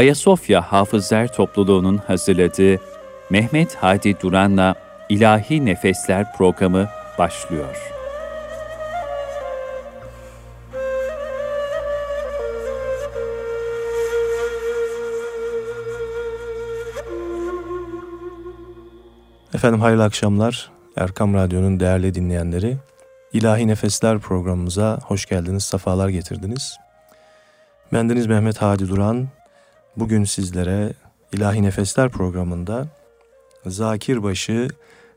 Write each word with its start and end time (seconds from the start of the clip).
Ayasofya 0.00 0.62
Hafızlar 0.62 1.32
Topluluğu'nun 1.32 1.96
hazırladığı 1.96 2.80
Mehmet 3.30 3.76
Hadi 3.80 4.20
Duran'la 4.20 4.74
İlahi 5.08 5.66
Nefesler 5.66 6.36
programı 6.36 6.88
başlıyor. 7.18 7.92
Efendim 19.54 19.80
hayırlı 19.80 20.04
akşamlar. 20.04 20.70
Erkam 20.96 21.34
Radyo'nun 21.34 21.80
değerli 21.80 22.14
dinleyenleri. 22.14 22.76
İlahi 23.32 23.68
Nefesler 23.68 24.18
programımıza 24.18 24.98
hoş 25.04 25.26
geldiniz, 25.26 25.64
sefalar 25.64 26.08
getirdiniz. 26.08 26.76
Bendeniz 27.92 28.26
Mehmet 28.26 28.62
Hadi 28.62 28.88
Duran. 28.88 29.28
Bugün 29.96 30.24
sizlere 30.24 30.92
İlahi 31.32 31.62
Nefesler 31.62 32.08
programında 32.08 32.86
Zakirbaşı 33.66 34.68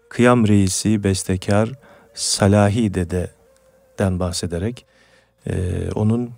Kıyam 0.10 0.48
Reisi 0.48 1.04
Bestekar 1.04 1.72
Salahi 2.14 2.94
Dede'den 2.94 4.20
bahsederek 4.20 4.86
e, 5.48 5.54
onun 5.96 6.32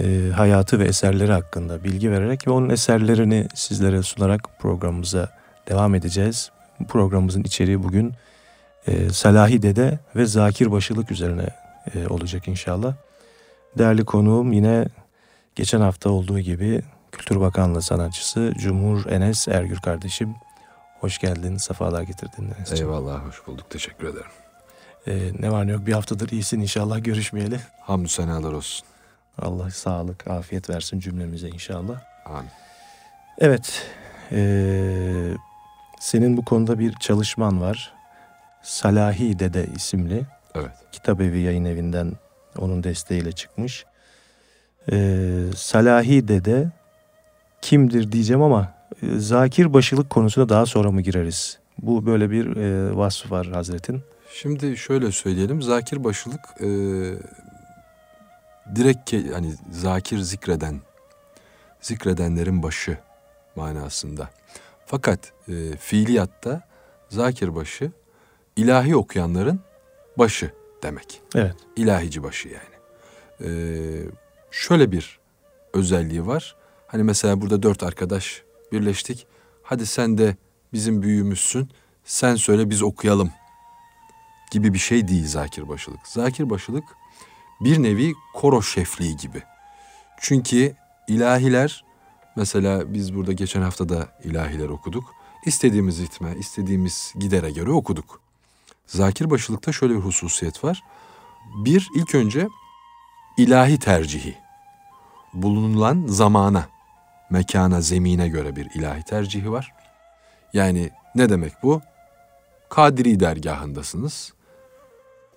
e, 0.00 0.30
hayatı 0.34 0.78
ve 0.78 0.84
eserleri 0.84 1.32
hakkında 1.32 1.84
bilgi 1.84 2.10
vererek 2.10 2.46
ve 2.46 2.50
onun 2.50 2.70
eserlerini 2.70 3.48
sizlere 3.54 4.02
sunarak 4.02 4.60
programımıza 4.60 5.28
devam 5.68 5.94
edeceğiz. 5.94 6.50
Programımızın 6.88 7.42
içeriği 7.42 7.82
bugün 7.82 8.12
e, 8.86 9.10
Salahi 9.10 9.62
Dede 9.62 9.98
ve 10.16 10.26
Zakir 10.26 10.72
Başılık 10.72 11.10
üzerine 11.10 11.46
e, 11.94 12.06
olacak 12.08 12.48
inşallah. 12.48 12.94
Değerli 13.78 14.04
konuğum 14.04 14.52
yine 14.52 14.86
geçen 15.54 15.80
hafta 15.80 16.10
olduğu 16.10 16.40
gibi 16.40 16.82
Kültür 17.18 17.40
Bakanlığı 17.40 17.82
sanatçısı 17.82 18.52
Cumhur 18.58 19.06
Enes 19.06 19.48
Ergür 19.48 19.76
kardeşim. 19.76 20.34
Hoş 21.00 21.18
geldin, 21.18 21.56
sefalar 21.56 22.02
getirdin. 22.02 22.52
Enes'ciğim. 22.58 22.84
Eyvallah, 22.84 23.26
hoş 23.26 23.46
bulduk. 23.46 23.70
Teşekkür 23.70 24.06
ederim. 24.06 24.30
Ee, 25.06 25.30
ne 25.40 25.52
var 25.52 25.66
ne 25.66 25.72
yok 25.72 25.86
bir 25.86 25.92
haftadır 25.92 26.28
iyisin 26.28 26.60
inşallah 26.60 27.04
görüşmeyeli. 27.04 27.60
Hamdü 27.80 28.08
senalar 28.08 28.52
olsun. 28.52 28.86
Allah 29.38 29.70
sağlık, 29.70 30.30
afiyet 30.30 30.70
versin 30.70 31.00
cümlemize 31.00 31.48
inşallah. 31.48 32.00
Amin. 32.26 32.50
Evet, 33.38 33.86
ee, 34.32 35.34
senin 36.00 36.36
bu 36.36 36.44
konuda 36.44 36.78
bir 36.78 36.92
çalışman 36.92 37.60
var. 37.60 37.92
Salahi 38.62 39.38
Dede 39.38 39.66
isimli. 39.76 40.26
Evet. 40.54 40.72
Kitabevi 40.92 41.40
yayın 41.40 41.64
evinden 41.64 42.12
onun 42.58 42.84
desteğiyle 42.84 43.32
çıkmış. 43.32 43.84
Ee, 44.92 45.44
Salahi 45.56 46.28
Dede 46.28 46.70
kimdir 47.64 48.12
diyeceğim 48.12 48.42
ama 48.42 48.74
e, 49.02 49.18
zakir 49.18 49.72
başılık 49.72 50.10
konusuna 50.10 50.48
daha 50.48 50.66
sonra 50.66 50.90
mı 50.90 51.00
gireriz? 51.00 51.58
Bu 51.82 52.06
böyle 52.06 52.30
bir 52.30 52.56
e, 52.56 52.96
vasfı 52.96 53.30
var 53.30 53.46
Hazret'in. 53.46 54.02
Şimdi 54.32 54.76
şöyle 54.76 55.12
söyleyelim. 55.12 55.62
Zakir 55.62 56.04
başılık 56.04 56.40
e, 56.60 56.68
direkt 58.74 59.10
ke, 59.10 59.22
hani 59.32 59.54
zakir 59.70 60.18
zikreden, 60.18 60.80
zikredenlerin 61.80 62.62
başı 62.62 62.98
manasında. 63.56 64.30
Fakat 64.86 65.32
e, 65.48 65.76
fiiliyatta 65.76 66.62
zakir 67.08 67.54
başı 67.54 67.90
ilahi 68.56 68.96
okuyanların 68.96 69.60
başı 70.18 70.50
demek. 70.82 71.22
Evet. 71.34 71.56
İlahici 71.76 72.22
başı 72.22 72.48
yani. 72.48 72.74
E, 73.40 73.48
şöyle 74.50 74.92
bir 74.92 75.18
özelliği 75.72 76.26
var. 76.26 76.56
Hani 76.86 77.02
mesela 77.02 77.40
burada 77.40 77.62
dört 77.62 77.82
arkadaş 77.82 78.42
birleştik. 78.72 79.26
Hadi 79.62 79.86
sen 79.86 80.18
de 80.18 80.36
bizim 80.72 81.02
büyüğümüzsün. 81.02 81.70
Sen 82.04 82.36
söyle 82.36 82.70
biz 82.70 82.82
okuyalım 82.82 83.30
gibi 84.50 84.74
bir 84.74 84.78
şey 84.78 85.08
değil 85.08 85.26
zakir 85.26 85.68
başılık. 85.68 86.06
Zakir 86.06 86.50
başılık 86.50 86.84
bir 87.60 87.82
nevi 87.82 88.14
koro 88.34 88.62
şefliği 88.62 89.16
gibi. 89.16 89.42
Çünkü 90.20 90.76
ilahiler 91.08 91.84
mesela 92.36 92.94
biz 92.94 93.14
burada 93.14 93.32
geçen 93.32 93.62
hafta 93.62 93.88
da 93.88 94.08
ilahiler 94.24 94.68
okuduk. 94.68 95.04
İstediğimiz 95.46 96.00
ritme, 96.02 96.36
istediğimiz 96.38 97.14
gidere 97.18 97.50
göre 97.50 97.70
okuduk. 97.70 98.20
Zakir 98.86 99.30
başılıkta 99.30 99.72
şöyle 99.72 99.94
bir 99.94 100.00
hususiyet 100.00 100.64
var. 100.64 100.82
Bir, 101.64 101.88
ilk 101.94 102.14
önce 102.14 102.48
ilahi 103.36 103.78
tercihi. 103.78 104.36
Bulunulan 105.34 106.04
zamana, 106.06 106.68
mekana, 107.30 107.80
zemine 107.80 108.28
göre 108.28 108.56
bir 108.56 108.68
ilahi 108.74 109.02
tercihi 109.02 109.52
var. 109.52 109.72
Yani 110.52 110.90
ne 111.14 111.28
demek 111.28 111.52
bu? 111.62 111.82
Kadiri 112.68 113.20
dergahındasınız. 113.20 114.32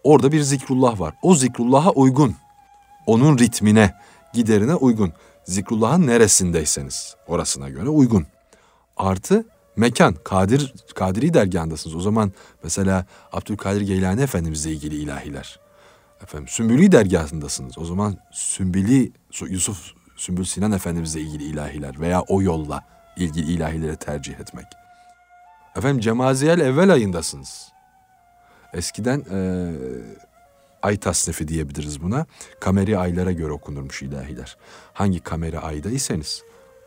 Orada 0.04 0.32
bir 0.32 0.42
zikrullah 0.42 1.00
var. 1.00 1.14
O 1.22 1.36
zikrullah'a 1.36 1.92
uygun. 1.92 2.36
Onun 3.06 3.38
ritmine, 3.38 3.94
giderine 4.34 4.76
uygun. 4.76 5.14
Zikrullah'ın 5.46 6.08
neresindeyseniz 6.08 7.16
orasına 7.28 7.70
göre 7.70 7.90
uygun. 7.90 8.28
Artı 8.98 9.46
mekan, 9.76 10.16
Kadir, 10.24 10.74
Kadiri 10.96 11.34
dergahındasınız. 11.34 11.96
O 11.96 12.00
zaman 12.00 12.32
mesela 12.64 13.06
Abdülkadir 13.32 13.82
Geylani 13.82 14.22
Efendimizle 14.22 14.72
ilgili 14.72 14.96
ilahiler. 14.96 15.60
Efendim 16.24 16.48
Sümbüli 16.48 16.92
dergahındasınız. 16.92 17.78
O 17.78 17.86
zaman 17.86 18.18
Sümbüli, 18.32 19.12
Yusuf 19.42 19.97
Sümbül 20.18 20.46
Sinan 20.46 20.72
Efendimizle 20.72 21.22
ilgili 21.22 21.44
ilahiler 21.44 22.00
veya 22.00 22.22
o 22.22 22.42
yolla 22.42 22.84
ilgili 23.18 23.52
ilahileri 23.52 23.96
tercih 23.96 24.40
etmek. 24.40 24.66
Efendim 25.76 26.00
Cemaziyel 26.00 26.60
evvel 26.60 26.94
ayındasınız. 26.94 27.72
Eskiden 28.74 29.24
e, 29.32 29.72
ay 30.82 30.98
tasnifi 30.98 31.48
diyebiliriz 31.48 32.02
buna. 32.02 32.26
Kameri 32.60 32.98
aylara 32.98 33.32
göre 33.32 33.52
okunurmuş 33.52 34.02
ilahiler. 34.02 34.58
Hangi 34.94 35.20
kameri 35.20 35.60
aydaysanız 35.60 36.44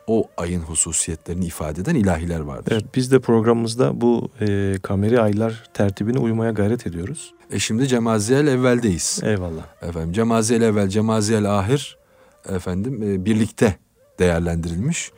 o 0.06 0.28
ayın 0.36 0.60
hususiyetlerini 0.60 1.44
ifade 1.44 1.80
eden 1.80 1.94
ilahiler 1.94 2.40
vardır. 2.40 2.72
Evet 2.72 2.84
biz 2.94 3.12
de 3.12 3.20
programımızda 3.20 4.00
bu 4.00 4.30
e, 4.40 4.74
kameri 4.82 5.20
aylar 5.20 5.64
tertibine 5.74 6.18
uymaya 6.18 6.52
gayret 6.52 6.86
ediyoruz. 6.86 7.34
E 7.50 7.58
şimdi 7.58 7.88
Cemaziyel 7.88 8.46
evveldeyiz. 8.46 9.20
Eyvallah. 9.24 9.82
Efendim 9.82 10.12
Cemaziyel 10.12 10.62
evvel, 10.62 10.88
Cemaziyel 10.88 11.58
ahir 11.58 11.99
efendim 12.48 13.02
e, 13.02 13.24
birlikte 13.24 13.76
değerlendirilmiş. 14.18 15.12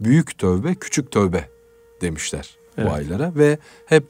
Büyük 0.00 0.38
tövbe, 0.38 0.74
küçük 0.74 1.12
tövbe 1.12 1.48
demişler 2.00 2.56
evet. 2.78 2.90
bu 2.90 2.94
aylara 2.94 3.34
ve 3.34 3.58
hep 3.86 4.04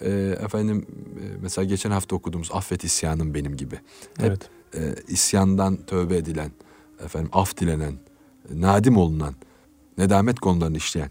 e, 0.00 0.10
efendim 0.44 0.86
e, 1.20 1.24
mesela 1.42 1.64
geçen 1.64 1.90
hafta 1.90 2.16
okuduğumuz 2.16 2.50
affet 2.52 2.84
isyanım 2.84 3.34
benim 3.34 3.56
gibi. 3.56 3.74
Hep 4.16 4.26
evet. 4.26 4.50
e, 4.74 4.94
isyandan 5.08 5.76
tövbe 5.76 6.16
edilen, 6.16 6.50
efendim 7.04 7.30
af 7.32 7.56
dilenen, 7.56 7.94
nadim 8.54 8.96
olunan, 8.96 9.34
nedamet 9.98 10.40
konularını 10.40 10.76
işleyen, 10.76 11.10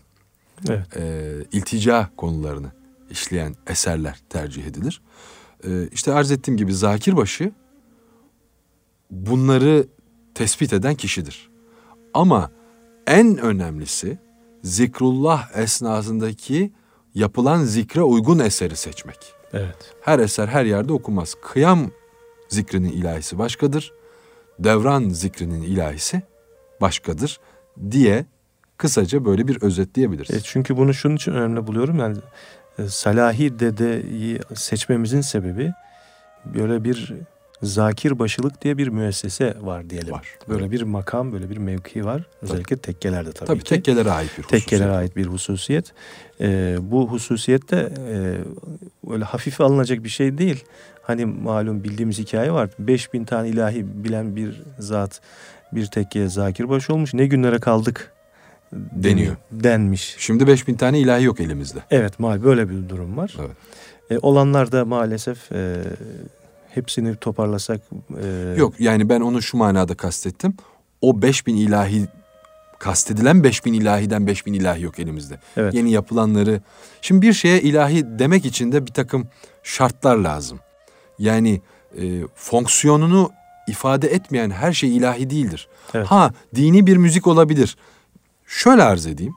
evet. 0.70 0.98
e, 0.98 1.34
iltica 1.52 2.10
konularını 2.18 2.72
işleyen 3.10 3.56
eserler 3.68 4.20
tercih 4.30 4.66
edilir. 4.66 5.02
E, 5.68 5.88
işte 5.88 6.14
arz 6.14 6.32
ettiğim 6.32 6.58
gibi 6.58 6.74
Zakirbaşı 6.74 7.52
bunları 9.12 9.88
tespit 10.40 10.74
eden 10.74 10.96
kişidir. 10.96 11.50
Ama 12.14 12.52
en 13.08 13.38
önemlisi 13.38 14.18
zikrullah 14.64 15.58
esnasındaki 15.58 16.72
yapılan 17.16 17.64
zikre 17.64 18.02
uygun 18.02 18.40
eseri 18.40 18.76
seçmek. 18.76 19.34
Evet. 19.54 19.94
Her 20.02 20.20
eser 20.20 20.48
her 20.48 20.66
yerde 20.66 20.94
okunmaz. 20.94 21.36
Kıyam 21.42 21.92
zikrinin 22.50 22.90
ilahisi 22.90 23.38
başkadır. 23.38 23.94
Devran 24.60 25.10
zikrinin 25.10 25.62
ilahisi 25.62 26.22
başkadır 26.82 27.40
diye 27.92 28.26
kısaca 28.78 29.26
böyle 29.26 29.48
bir 29.48 29.62
özetleyebiliriz. 29.62 30.36
E 30.36 30.40
çünkü 30.44 30.78
bunu 30.78 30.94
şunun 30.94 31.16
için 31.16 31.32
önemli 31.32 31.68
buluyorum. 31.68 32.00
Yani 32.00 32.18
e, 32.80 32.88
Salahi 32.88 33.60
Dede'yi 33.60 34.40
seçmemizin 34.56 35.22
sebebi 35.22 35.72
böyle 36.46 36.84
bir 36.84 37.14
zakir 37.64 38.20
başılık 38.20 38.62
diye 38.62 38.78
bir 38.78 38.88
müessese 38.88 39.56
var 39.62 39.90
diyelim. 39.90 40.12
Var. 40.12 40.28
Böyle 40.50 40.62
evet. 40.62 40.72
bir 40.72 40.82
makam, 40.82 41.32
böyle 41.34 41.50
bir 41.50 41.58
mevki 41.58 42.06
var. 42.06 42.28
Özellikle 42.42 42.76
tabii. 42.76 42.82
tekkelerde 42.82 43.32
tabii, 43.32 43.48
tabii 43.48 43.60
ki. 43.60 43.66
tekkelere 43.66 44.12
ait 44.12 44.38
bir 44.38 44.44
hususiyet. 44.44 44.64
Tekkelere 44.64 44.92
ait 44.92 45.16
bir 45.16 45.26
hususiyet. 45.26 45.94
Ee, 46.42 46.78
bu 46.82 47.08
hususiyet 47.08 47.72
de 47.72 47.94
e, 48.10 48.18
öyle 49.12 49.24
hafife 49.24 49.64
alınacak 49.64 50.04
bir 50.04 50.10
şey 50.10 50.38
değil. 50.38 50.64
Hani 51.02 51.26
malum 51.26 51.84
bildiğimiz 51.84 52.20
hikaye 52.20 52.52
var. 52.52 52.70
5000 52.80 53.26
tane 53.26 53.50
ilahi 53.50 54.04
bilen 54.04 54.36
bir 54.36 54.62
zat 54.80 55.22
bir 55.72 55.86
tekkeye 55.86 56.30
zakir 56.30 56.70
başı 56.70 56.94
olmuş. 56.94 57.14
Ne 57.14 57.28
günlere 57.28 57.60
kaldık 57.60 58.12
deniyor. 58.74 59.36
Denmiş. 59.52 60.16
Şimdi 60.20 60.48
5000 60.48 60.76
tane 60.76 61.00
ilahi 61.00 61.24
yok 61.24 61.40
elimizde. 61.40 61.80
Evet 61.92 62.20
mal 62.20 62.44
böyle 62.44 62.70
bir 62.70 62.90
durum 62.90 63.18
var. 63.18 63.36
Evet. 63.40 63.52
E, 64.10 64.18
olanlar 64.18 64.72
da 64.72 64.86
maalesef 64.86 65.52
e, 65.52 65.84
hepsini 66.80 67.16
toparlasak... 67.16 67.82
E... 68.24 68.56
Yok 68.58 68.80
yani 68.80 69.10
ben 69.10 69.22
onu 69.22 69.42
şu 69.42 69.58
manada 69.58 69.96
kastettim. 69.96 70.58
O 71.02 71.22
5000 71.22 71.56
ilahi 71.56 72.08
kastedilen 72.80 73.44
5000 73.44 73.74
ilahiden 73.74 74.28
5000 74.28 74.54
ilahi 74.54 74.82
yok 74.82 75.00
elimizde. 75.00 75.40
Evet. 75.58 75.74
Yeni 75.74 75.92
yapılanları. 75.92 76.62
Şimdi 77.02 77.22
bir 77.22 77.34
şeye 77.34 77.62
ilahi 77.62 78.20
demek 78.20 78.46
için 78.46 78.72
de 78.72 78.86
bir 78.86 78.92
takım 78.94 79.28
şartlar 79.64 80.18
lazım. 80.18 80.60
Yani 81.20 81.62
e, 82.02 82.22
fonksiyonunu 82.36 83.32
ifade 83.68 84.08
etmeyen 84.08 84.50
her 84.50 84.74
şey 84.74 84.98
ilahi 84.98 85.30
değildir. 85.30 85.68
Evet. 85.94 86.08
Ha 86.08 86.32
dini 86.56 86.88
bir 86.88 86.98
müzik 86.98 87.28
olabilir. 87.28 87.78
Şöyle 88.48 88.84
arz 88.84 89.08
edeyim. 89.08 89.34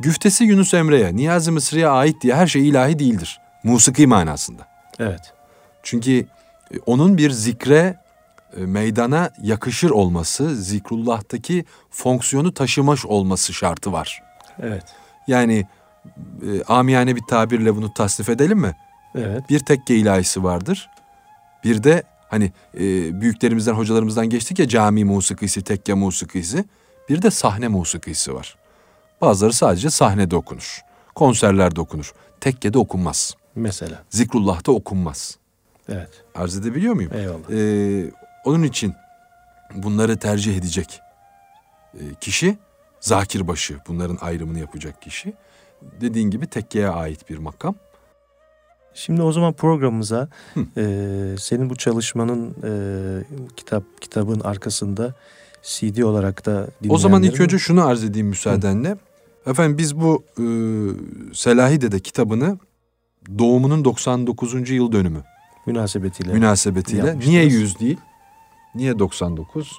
Güftesi 0.00 0.44
Yunus 0.44 0.74
Emre'ye, 0.74 1.16
Niyazi 1.16 1.50
Mısır'a 1.50 1.90
ait 1.90 2.22
diye 2.22 2.34
her 2.34 2.46
şey 2.46 2.68
ilahi 2.68 2.98
değildir. 2.98 3.40
Musiki 3.64 4.06
manasında. 4.06 4.68
Evet. 4.98 5.32
Çünkü 5.82 6.26
onun 6.86 7.18
bir 7.18 7.30
zikre 7.30 7.96
e, 8.56 8.60
meydana 8.60 9.30
yakışır 9.42 9.90
olması, 9.90 10.56
zikrullah'taki 10.56 11.64
fonksiyonu 11.90 12.54
taşımış 12.54 13.06
olması 13.06 13.52
şartı 13.52 13.92
var. 13.92 14.22
Evet. 14.62 14.84
Yani 15.26 15.66
e, 16.42 16.62
amiyane 16.62 17.16
bir 17.16 17.22
tabirle 17.28 17.76
bunu 17.76 17.94
tasnif 17.94 18.28
edelim 18.28 18.58
mi? 18.58 18.76
Evet. 19.14 19.50
Bir 19.50 19.60
tekke 19.60 19.96
ilahisi 19.96 20.44
vardır. 20.44 20.88
Bir 21.64 21.82
de 21.82 22.02
hani 22.28 22.52
e, 22.74 22.80
büyüklerimizden, 23.20 23.72
hocalarımızdan 23.72 24.30
geçtik 24.30 24.58
ya 24.58 24.68
cami 24.68 25.04
musikisi, 25.04 25.62
tekke 25.62 25.94
musikisi. 25.94 26.64
Bir 27.08 27.22
de 27.22 27.30
sahne 27.30 27.68
musikisi 27.68 28.34
var. 28.34 28.56
Bazıları 29.20 29.52
sadece 29.52 29.90
sahnede 29.90 30.36
okunur. 30.36 30.80
Konserlerde 31.14 31.80
okunur. 31.80 32.12
Tekkede 32.40 32.78
okunmaz. 32.78 33.34
Mesela. 33.54 34.02
Zikrullah'ta 34.10 34.72
okunmaz. 34.72 35.38
Evet. 35.92 36.10
Arz 36.34 36.56
edebiliyor 36.56 36.94
muyum? 36.94 37.12
Eyvallah. 37.14 37.50
Ee, 37.50 38.10
onun 38.44 38.62
için 38.62 38.94
bunları 39.74 40.16
tercih 40.16 40.56
edecek 40.56 41.00
e, 41.94 42.00
kişi 42.20 42.58
zakirbaşı. 43.00 43.76
Bunların 43.88 44.18
ayrımını 44.20 44.58
yapacak 44.58 45.02
kişi. 45.02 45.34
Dediğin 46.00 46.30
gibi 46.30 46.46
tekkeye 46.46 46.88
ait 46.88 47.30
bir 47.30 47.38
makam. 47.38 47.74
Şimdi 48.94 49.22
o 49.22 49.32
zaman 49.32 49.52
programımıza 49.52 50.28
Hı. 50.54 50.60
e, 50.80 51.36
senin 51.38 51.70
bu 51.70 51.76
çalışmanın 51.76 52.54
e, 52.64 52.72
kitap 53.56 53.84
kitabın 54.00 54.40
arkasında 54.40 55.14
CD 55.62 56.02
olarak 56.02 56.46
da 56.46 56.66
O 56.88 56.98
zaman 56.98 57.22
ilk 57.22 57.40
önce 57.40 57.58
şunu 57.58 57.86
arz 57.86 58.04
edeyim 58.04 58.26
müsaadenle. 58.26 58.96
Efendim 59.46 59.78
biz 59.78 60.00
bu 60.00 60.24
e, 60.38 60.44
Selahide'de 61.34 62.00
kitabını 62.00 62.58
doğumunun 63.38 63.84
99. 63.84 64.70
yıl 64.70 64.92
dönümü 64.92 65.22
münasebetiyle 65.66 66.32
münasebetiyle. 66.32 67.06
yapmıştınız. 67.06 67.28
Niye 67.28 67.44
100 67.44 67.80
değil? 67.80 67.98
Niye 68.74 68.98
99? 68.98 69.78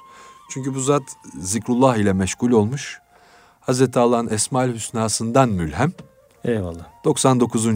Çünkü 0.50 0.74
bu 0.74 0.80
zat 0.80 1.02
zikrullah 1.38 1.96
ile 1.96 2.12
meşgul 2.12 2.50
olmuş. 2.50 3.00
Hazreti 3.60 3.98
Allah'ın 3.98 4.28
Esma-ül 4.28 4.74
Hüsna'sından 4.74 5.48
mülhem 5.48 5.92
eyvallah 6.44 6.84
99. 7.04 7.66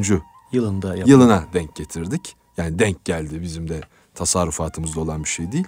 yılında 0.53 0.97
yapılan. 0.97 1.07
yılına 1.07 1.45
denk 1.53 1.77
getirdik. 1.77 2.37
Yani 2.57 2.79
denk 2.79 3.05
geldi 3.05 3.43
bizim 3.43 3.69
de 3.69 3.81
tasarrufatımızda 4.15 5.01
olan 5.01 5.25
bir 5.25 5.29
şey 5.29 5.53
değil. 5.53 5.67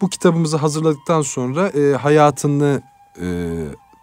Bu 0.00 0.08
kitabımızı 0.08 0.56
hazırladıktan 0.56 1.22
sonra 1.22 1.68
e, 1.68 1.92
hayatını 1.92 2.82
e, 3.20 3.26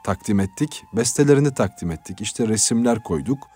takdim 0.04 0.40
ettik. 0.40 0.84
Bestelerini 0.94 1.54
takdim 1.54 1.92
ettik. 1.92 2.22
İşte 2.22 2.48
resimler 2.48 3.04
koyduk. 3.04 3.48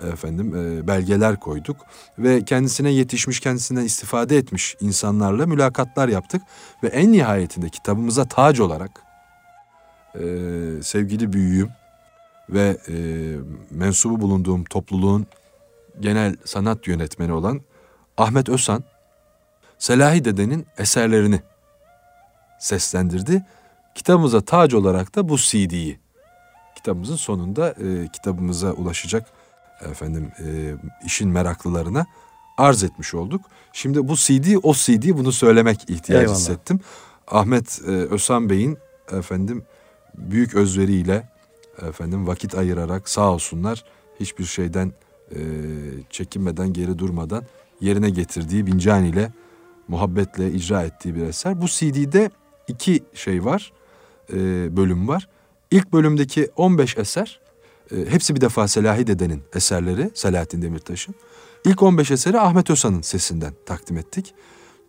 Efendim 0.00 0.56
e, 0.56 0.86
belgeler 0.86 1.40
koyduk 1.40 1.76
ve 2.18 2.44
kendisine 2.44 2.90
yetişmiş 2.90 3.40
kendisinden 3.40 3.84
istifade 3.84 4.36
etmiş 4.36 4.76
insanlarla 4.80 5.46
mülakatlar 5.46 6.08
yaptık 6.08 6.42
ve 6.82 6.88
en 6.88 7.12
nihayetinde 7.12 7.68
kitabımıza 7.68 8.24
tac 8.24 8.62
olarak 8.62 8.90
e, 10.14 10.22
sevgili 10.82 11.32
büyüğüm 11.32 11.70
ve 12.50 12.76
e, 12.88 12.94
mensubu 13.70 14.20
bulunduğum 14.20 14.64
topluluğun 14.64 15.26
genel 16.00 16.36
sanat 16.44 16.86
yönetmeni 16.86 17.32
olan 17.32 17.60
Ahmet 18.16 18.48
Özsan 18.48 18.84
Selahi 19.78 20.24
Dede'nin 20.24 20.66
eserlerini 20.78 21.40
seslendirdi. 22.58 23.44
Kitabımıza 23.94 24.40
tac 24.40 24.76
olarak 24.76 25.14
da 25.16 25.28
bu 25.28 25.38
CD'yi 25.38 25.98
kitabımızın 26.74 27.16
sonunda 27.16 27.70
e, 27.70 28.08
kitabımıza 28.12 28.72
ulaşacak 28.72 29.26
efendim 29.90 30.32
e, 30.38 30.74
işin 31.06 31.28
meraklılarına 31.28 32.06
arz 32.58 32.84
etmiş 32.84 33.14
olduk. 33.14 33.40
Şimdi 33.72 34.08
bu 34.08 34.16
CD 34.16 34.56
o 34.62 34.74
CD 34.74 35.18
bunu 35.18 35.32
söylemek 35.32 35.90
ihtiyacı 35.90 36.22
Eyvallah. 36.22 36.36
hissettim. 36.36 36.80
Ahmet 37.28 37.80
e, 37.86 37.90
Özsan 37.90 38.50
Bey'in 38.50 38.78
efendim 39.12 39.62
büyük 40.14 40.54
özveriyle 40.54 41.28
efendim 41.88 42.26
vakit 42.26 42.54
ayırarak 42.54 43.08
sağ 43.08 43.32
olsunlar 43.32 43.84
hiçbir 44.20 44.44
şeyden 44.44 44.92
e, 45.30 45.38
çekinmeden 46.10 46.72
geri 46.72 46.98
durmadan 46.98 47.44
yerine 47.80 48.10
getirdiği 48.10 48.66
Bincani 48.66 49.08
ile 49.08 49.32
muhabbetle 49.88 50.52
icra 50.52 50.82
ettiği 50.82 51.14
bir 51.14 51.22
eser. 51.22 51.60
Bu 51.62 51.66
CD'de 51.66 52.30
iki 52.68 53.02
şey 53.14 53.44
var, 53.44 53.72
e, 54.32 54.36
bölüm 54.76 55.08
var. 55.08 55.28
İlk 55.70 55.92
bölümdeki 55.92 56.50
15 56.56 56.98
eser, 56.98 57.40
e, 57.90 57.96
hepsi 58.10 58.34
bir 58.36 58.40
defa 58.40 58.68
Selahi 58.68 59.06
Dede'nin 59.06 59.42
eserleri, 59.54 60.10
Selahattin 60.14 60.62
Demirtaş'ın. 60.62 61.14
İlk 61.64 61.82
15 61.82 62.10
eseri 62.10 62.40
Ahmet 62.40 62.70
Özan'ın 62.70 63.00
sesinden 63.00 63.52
takdim 63.66 63.96
ettik. 63.96 64.34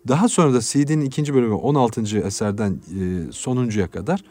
Daha 0.08 0.28
sonra 0.28 0.54
da 0.54 0.60
CD'nin 0.60 1.00
ikinci 1.04 1.34
bölümü 1.34 1.54
16. 1.54 2.18
eserden 2.18 2.70
e, 3.00 3.32
sonuncuya 3.32 3.90
kadar 3.90 4.24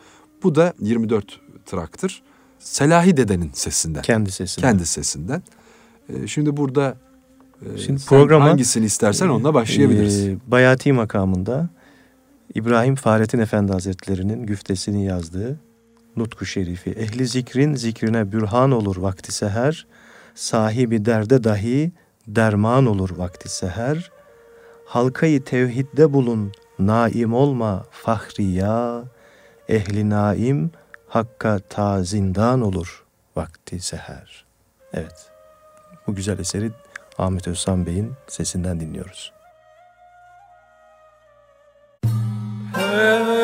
bu 0.43 0.55
da 0.55 0.73
24 0.81 1.39
traktır. 1.65 2.23
Selahi 2.59 3.17
Dede'nin 3.17 3.51
sesinden. 3.53 4.01
kendi 4.01 4.31
sesini. 4.31 4.61
Kendi 4.61 4.85
sesinden. 4.85 5.43
E, 6.09 6.27
şimdi 6.27 6.57
burada 6.57 6.97
e, 7.75 7.77
Şimdi 7.77 8.01
programa- 8.05 8.45
hangisini 8.49 8.85
istersen 8.85 9.27
onunla 9.27 9.53
başlayabiliriz. 9.53 10.27
Bayati 10.47 10.93
makamında 10.93 11.69
İbrahim 12.55 12.95
Fahrettin 12.95 13.39
Efendi 13.39 13.71
Hazretleri'nin 13.71 14.45
güftesini 14.45 15.05
yazdığı 15.05 15.59
Nutku 16.17 16.45
Şerifi. 16.45 16.89
Ehli 16.91 17.27
zikrin 17.27 17.75
zikrine 17.75 18.31
bürhan 18.31 18.71
olur 18.71 18.97
vakti 18.97 19.31
seher, 19.31 19.87
sahibi 20.35 21.05
derde 21.05 21.43
dahi 21.43 21.91
derman 22.27 22.85
olur 22.85 23.09
vakti 23.17 23.49
seher. 23.49 24.11
Halkayı 24.85 25.43
tevhidde 25.43 26.13
bulun, 26.13 26.51
naim 26.79 27.33
olma 27.33 27.85
fahriya, 27.91 29.03
ehli 29.69 30.09
naim 30.09 30.71
hakka 31.07 31.59
ta 31.59 32.03
zindan 32.03 32.61
olur 32.61 33.03
vakti 33.35 33.79
seher. 33.79 34.45
Evet, 34.93 35.31
bu 36.07 36.15
güzel 36.15 36.39
eseri 36.39 36.71
Ahmet 37.17 37.47
Özhan 37.47 37.85
Bey'in 37.85 38.13
sesinden 38.27 38.79
dinliyoruz. 38.79 39.33
Ehli 42.77 43.34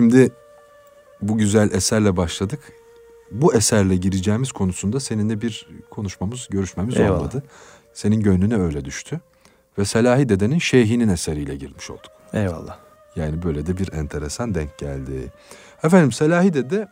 Şimdi 0.00 0.30
bu 1.22 1.38
güzel 1.38 1.72
eserle 1.72 2.16
başladık. 2.16 2.60
Bu 3.30 3.54
eserle 3.54 3.96
gireceğimiz 3.96 4.52
konusunda 4.52 5.00
seninle 5.00 5.40
bir 5.40 5.68
konuşmamız, 5.90 6.48
görüşmemiz 6.50 6.96
Eyvallah. 6.96 7.18
olmadı. 7.18 7.42
Senin 7.94 8.20
gönlüne 8.20 8.56
öyle 8.56 8.84
düştü. 8.84 9.20
Ve 9.78 9.84
Selahi 9.84 10.28
Dede'nin 10.28 10.58
şeyhinin 10.58 11.08
eseriyle 11.08 11.56
girmiş 11.56 11.90
olduk. 11.90 12.10
Eyvallah. 12.32 12.78
Yani 13.16 13.42
böyle 13.42 13.66
de 13.66 13.76
bir 13.78 13.92
enteresan 13.92 14.54
denk 14.54 14.78
geldi. 14.78 15.32
Efendim 15.82 16.12
Selahi 16.12 16.54
Dede 16.54 16.88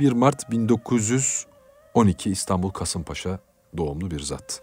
1 0.00 0.12
Mart 0.12 0.50
1912 0.50 2.30
İstanbul 2.30 2.70
Kasımpaşa 2.70 3.38
doğumlu 3.76 4.10
bir 4.10 4.20
zat. 4.20 4.60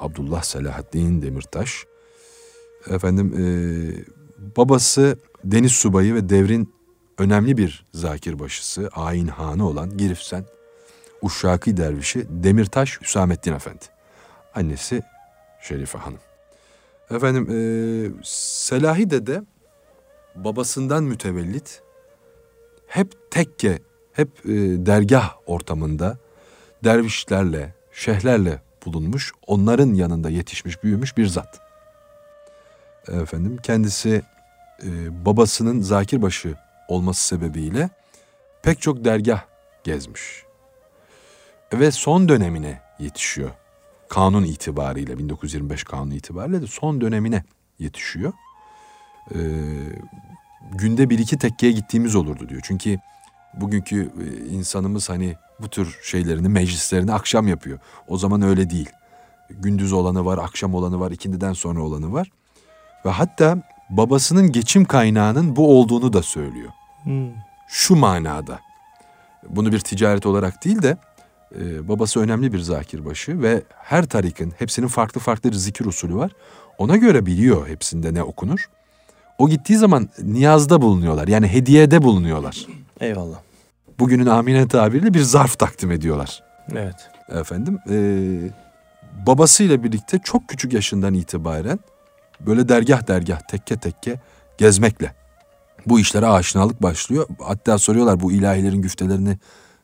Abdullah 0.00 0.42
Selahaddin 0.42 1.22
Demirtaş. 1.22 1.84
Efendim 2.90 3.32
eee, 3.38 4.04
babası 4.56 5.18
deniz 5.44 5.72
subayı 5.72 6.14
ve 6.14 6.28
devrin 6.28 6.79
önemli 7.20 7.56
bir 7.56 7.86
zakirbaşısı, 7.92 8.90
ayin 8.92 9.26
hanı 9.26 9.68
olan 9.68 9.96
Girifsen 9.96 10.44
Uşşaki 11.22 11.76
dervişi 11.76 12.26
Demirtaş 12.28 13.00
Hüsamettin 13.00 13.52
Efendi. 13.52 13.84
Annesi 14.54 15.02
Şerife 15.62 15.98
Hanım. 15.98 16.18
Efendim 17.10 17.46
eee 17.50 18.12
Selahi 18.24 19.10
Dede 19.10 19.42
babasından 20.34 21.04
mütevellit 21.04 21.82
hep 22.86 23.30
tekke, 23.30 23.78
hep 24.12 24.28
e, 24.44 24.50
dergah 24.86 25.34
ortamında 25.46 26.18
dervişlerle, 26.84 27.74
şeyhlerle 27.92 28.62
bulunmuş, 28.86 29.32
onların 29.46 29.94
yanında 29.94 30.30
yetişmiş, 30.30 30.82
büyümüş 30.82 31.16
bir 31.16 31.26
zat. 31.26 31.60
Efendim 33.08 33.56
kendisi 33.62 34.22
e, 34.82 35.24
babasının 35.26 35.80
zakirbaşı 35.80 36.54
olması 36.90 37.26
sebebiyle 37.26 37.90
pek 38.62 38.80
çok 38.80 39.04
dergah 39.04 39.42
gezmiş. 39.84 40.44
Ve 41.72 41.90
son 41.90 42.28
dönemine 42.28 42.80
yetişiyor. 42.98 43.50
Kanun 44.08 44.44
itibariyle 44.44 45.18
1925 45.18 45.84
kanun 45.84 46.10
itibariyle 46.10 46.62
de 46.62 46.66
son 46.66 47.00
dönemine 47.00 47.44
yetişiyor. 47.78 48.32
Ee, 49.34 49.38
günde 50.72 51.10
bir 51.10 51.18
iki 51.18 51.38
tekkeye 51.38 51.72
gittiğimiz 51.72 52.16
olurdu 52.16 52.48
diyor. 52.48 52.60
Çünkü 52.64 52.98
bugünkü 53.54 54.12
e, 54.20 54.46
insanımız 54.46 55.08
hani 55.08 55.36
bu 55.60 55.68
tür 55.68 55.98
şeylerini, 56.02 56.48
meclislerini 56.48 57.12
akşam 57.12 57.48
yapıyor. 57.48 57.78
O 58.08 58.16
zaman 58.18 58.42
öyle 58.42 58.70
değil. 58.70 58.90
Gündüz 59.50 59.92
olanı 59.92 60.24
var, 60.24 60.38
akşam 60.38 60.74
olanı 60.74 61.00
var, 61.00 61.10
ikindiden 61.10 61.52
sonra 61.52 61.82
olanı 61.82 62.12
var. 62.12 62.30
Ve 63.04 63.10
hatta 63.10 63.62
babasının 63.90 64.52
geçim 64.52 64.84
kaynağının 64.84 65.56
bu 65.56 65.78
olduğunu 65.78 66.12
da 66.12 66.22
söylüyor. 66.22 66.70
Hmm. 67.04 67.30
Şu 67.68 67.96
manada. 67.96 68.60
Bunu 69.48 69.72
bir 69.72 69.80
ticaret 69.80 70.26
olarak 70.26 70.64
değil 70.64 70.82
de 70.82 70.96
e, 71.58 71.88
babası 71.88 72.20
önemli 72.20 72.52
bir 72.52 72.58
zakirbaşı 72.58 73.42
ve 73.42 73.62
her 73.76 74.06
tarikin 74.06 74.54
hepsinin 74.58 74.88
farklı 74.88 75.20
farklı 75.20 75.52
zikir 75.52 75.84
usulü 75.84 76.14
var. 76.16 76.30
Ona 76.78 76.96
göre 76.96 77.26
biliyor 77.26 77.68
hepsinde 77.68 78.14
ne 78.14 78.22
okunur. 78.22 78.70
O 79.38 79.48
gittiği 79.48 79.76
zaman 79.76 80.08
niyazda 80.22 80.82
bulunuyorlar. 80.82 81.28
Yani 81.28 81.48
hediyede 81.48 82.02
bulunuyorlar. 82.02 82.66
Eyvallah. 83.00 83.38
Bugünün 83.98 84.26
amine 84.26 84.68
tabiriyle 84.68 85.14
bir 85.14 85.20
zarf 85.20 85.58
takdim 85.58 85.90
ediyorlar. 85.90 86.42
Evet. 86.72 87.10
Efendim 87.28 87.78
e, 87.90 87.96
babasıyla 89.26 89.84
birlikte 89.84 90.18
çok 90.24 90.48
küçük 90.48 90.72
yaşından 90.72 91.14
itibaren 91.14 91.78
böyle 92.40 92.68
dergah 92.68 93.08
dergah 93.08 93.40
tekke 93.40 93.76
tekke 93.76 94.20
gezmekle 94.58 95.19
bu 95.86 96.00
işlere 96.00 96.26
aşinalık 96.26 96.82
başlıyor. 96.82 97.26
Hatta 97.38 97.78
soruyorlar 97.78 98.20
bu 98.20 98.32
ilahilerin 98.32 98.82
güftelerini 98.82 99.38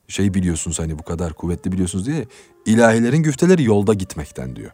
şey 0.09 0.35
biliyorsunuz 0.35 0.79
hani 0.79 0.99
bu 0.99 1.03
kadar 1.03 1.33
kuvvetli 1.33 1.73
biliyorsunuz 1.73 2.07
diye. 2.07 2.27
ilahilerin 2.67 3.23
güfteleri 3.23 3.65
yolda 3.65 3.95
gitmekten 3.95 4.57
diyor. 4.57 4.71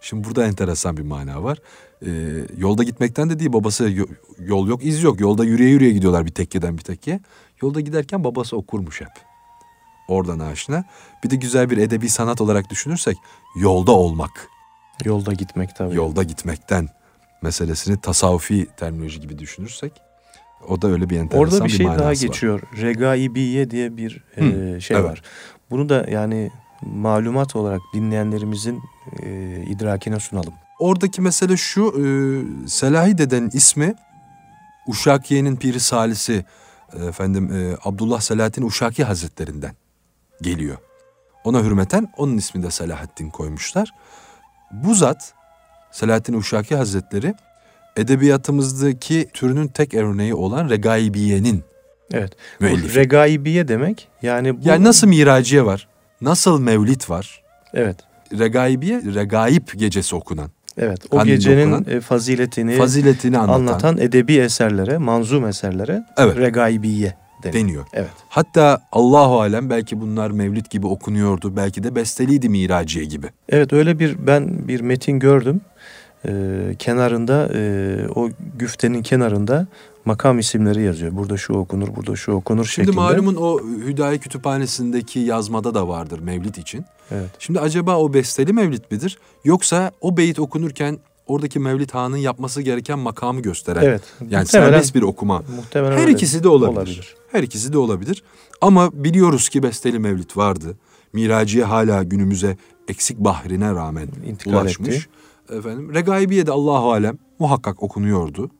Şimdi 0.00 0.28
burada 0.28 0.46
enteresan 0.46 0.96
bir 0.96 1.02
mana 1.02 1.42
var. 1.44 1.58
Ee, 2.06 2.10
yolda 2.58 2.82
gitmekten 2.82 3.30
de 3.30 3.38
değil 3.38 3.52
babası 3.52 3.90
yo- 3.90 4.06
yol 4.38 4.68
yok 4.68 4.84
iz 4.84 5.02
yok. 5.02 5.20
Yolda 5.20 5.44
yürüye 5.44 5.70
yürüye 5.70 5.90
gidiyorlar 5.90 6.26
bir 6.26 6.30
tekkeden 6.30 6.78
bir 6.78 6.82
tekkeye. 6.82 7.20
Yolda 7.62 7.80
giderken 7.80 8.24
babası 8.24 8.56
okurmuş 8.56 9.00
hep. 9.00 9.08
Oradan 10.08 10.38
aşina. 10.38 10.84
Bir 11.24 11.30
de 11.30 11.36
güzel 11.36 11.70
bir 11.70 11.78
edebi 11.78 12.08
sanat 12.08 12.40
olarak 12.40 12.70
düşünürsek 12.70 13.16
yolda 13.60 13.92
olmak. 13.92 14.48
Yolda 15.04 15.32
gitmek 15.32 15.76
tabii. 15.76 15.94
Yolda 15.94 16.22
gitmekten 16.22 16.88
meselesini 17.42 18.00
tasavvufi 18.00 18.66
terminoloji 18.76 19.20
gibi 19.20 19.38
düşünürsek 19.38 19.92
o 20.68 20.82
da 20.82 20.88
öyle 20.88 21.10
bir 21.10 21.18
enteresan 21.18 21.44
Orada 21.44 21.64
bir 21.64 21.70
şey 21.70 21.86
manası 21.86 22.00
daha 22.00 22.08
var. 22.08 22.14
geçiyor. 22.14 22.60
Regaibiye 22.80 23.70
diye 23.70 23.96
bir 23.96 24.24
e, 24.36 24.42
Hı, 24.42 24.80
şey 24.80 24.96
evet. 24.96 25.10
var. 25.10 25.22
Bunu 25.70 25.88
da 25.88 26.06
yani 26.10 26.50
malumat 26.82 27.56
olarak 27.56 27.80
dinleyenlerimizin 27.94 28.80
e, 29.22 29.62
idrakine 29.70 30.20
sunalım. 30.20 30.54
Oradaki 30.78 31.20
mesele 31.20 31.56
şu, 31.56 31.82
e, 31.88 32.04
Selahi 32.68 33.18
Dede'nin 33.18 33.50
ismi 33.52 33.94
Uşakiye'nin 34.86 35.56
Piri 35.56 35.80
Salisi 35.80 36.44
e, 36.92 37.04
efendim 37.04 37.52
e, 37.52 37.76
Abdullah 37.84 38.20
Selahattin 38.20 38.62
Uşaki 38.62 39.04
Hazretlerinden 39.04 39.72
geliyor. 40.42 40.76
Ona 41.44 41.62
hürmeten 41.62 42.12
onun 42.16 42.36
ismini 42.36 42.64
de 42.66 42.70
Selahaddin 42.70 43.30
koymuşlar. 43.30 43.90
Bu 44.72 44.94
zat 44.94 45.34
Selahattin 45.92 46.34
Uşaki 46.34 46.76
Hazretleri 46.76 47.34
edebiyatımızdaki 47.96 49.28
türünün 49.32 49.68
tek 49.68 49.94
örneği 49.94 50.34
olan 50.34 50.70
Regaibiye'nin 50.70 51.64
Evet. 52.12 52.32
Müellifi. 52.60 52.94
Regaibiye 52.98 53.68
demek 53.68 54.08
yani 54.22 54.56
bu 54.64 54.68
Yani 54.68 54.84
nasıl 54.84 55.06
miraciye 55.08 55.64
var? 55.66 55.88
Nasıl 56.20 56.60
mevlit 56.60 57.10
var? 57.10 57.42
Evet. 57.74 57.96
Regaibiye, 58.38 59.02
regaib 59.14 59.62
gecesi 59.76 60.16
okunan, 60.16 60.50
Evet. 60.78 60.98
O 61.10 61.16
Kandil'de 61.16 61.34
gecenin 61.34 61.72
okunan, 61.72 61.96
e, 61.96 62.00
faziletini 62.00 62.76
faziletini 62.76 63.38
anlatan, 63.38 63.60
anlatan 63.60 63.98
edebi 63.98 64.36
eserlere, 64.36 64.98
manzum 64.98 65.46
eserlere 65.46 66.04
Evet. 66.16 66.36
regaibiye 66.36 67.14
denir. 67.42 67.54
deniyor. 67.54 67.84
Evet. 67.92 68.10
Hatta 68.28 68.80
Allahu 68.92 69.40
alem 69.40 69.70
belki 69.70 70.00
bunlar 70.00 70.30
mevlid 70.30 70.66
gibi 70.70 70.86
okunuyordu. 70.86 71.56
Belki 71.56 71.82
de 71.82 71.94
besteliydi 71.94 72.48
miraciye 72.48 73.04
gibi. 73.04 73.26
Evet 73.48 73.72
öyle 73.72 73.98
bir 73.98 74.26
ben 74.26 74.68
bir 74.68 74.80
metin 74.80 75.18
gördüm. 75.18 75.60
Ee, 76.28 76.74
kenarında 76.78 77.48
e, 77.54 78.08
o 78.14 78.28
güftenin 78.58 79.02
kenarında 79.02 79.66
makam 80.04 80.38
isimleri 80.38 80.82
yazıyor. 80.82 81.16
Burada 81.16 81.36
şu 81.36 81.52
okunur, 81.52 81.88
burada 81.96 82.16
şu 82.16 82.32
okunur 82.32 82.64
Şimdi 82.64 82.86
şeklinde. 82.86 82.96
malumun 82.96 83.34
o 83.36 83.60
Hüdayi 83.60 84.18
Kütüphanesi'ndeki 84.18 85.18
yazmada 85.18 85.74
da 85.74 85.88
vardır 85.88 86.18
mevlid 86.18 86.54
için. 86.54 86.84
Evet. 87.10 87.30
Şimdi 87.38 87.60
acaba 87.60 87.96
o 87.96 88.14
besteli 88.14 88.52
mevlid 88.52 88.82
midir? 88.90 89.18
Yoksa 89.44 89.90
o 90.00 90.16
beyit 90.16 90.38
okunurken 90.38 90.98
oradaki 91.26 91.58
mevlid 91.58 91.90
hanın 91.90 92.16
yapması 92.16 92.62
gereken 92.62 92.98
makamı 92.98 93.40
gösteren. 93.40 93.82
Evet. 93.82 94.02
Yani 94.30 94.46
serbest 94.46 94.94
bir 94.94 95.02
okuma. 95.02 95.42
muhtemelen 95.56 95.98
Her 95.98 96.08
ikisi 96.08 96.42
de 96.44 96.48
olabilir. 96.48 97.14
Her 97.32 97.42
ikisi 97.42 97.72
de 97.72 97.78
olabilir. 97.78 98.22
Ama 98.60 98.90
biliyoruz 98.92 99.48
ki 99.48 99.62
besteli 99.62 99.98
mevlid 99.98 100.30
vardı. 100.36 100.76
Miraciye 101.12 101.64
hala 101.64 102.02
günümüze 102.02 102.56
eksik 102.88 103.18
bahrine 103.18 103.70
rağmen 103.70 104.08
İntikal 104.26 104.52
ulaşmış. 104.52 104.88
etti. 104.96 105.06
Efendim 105.50 105.94
Regaibiye 105.94 106.46
de 106.46 106.50
Allahu 106.50 106.92
alem 106.92 107.18
muhakkak 107.38 107.82
okunuyordu. 107.82 108.50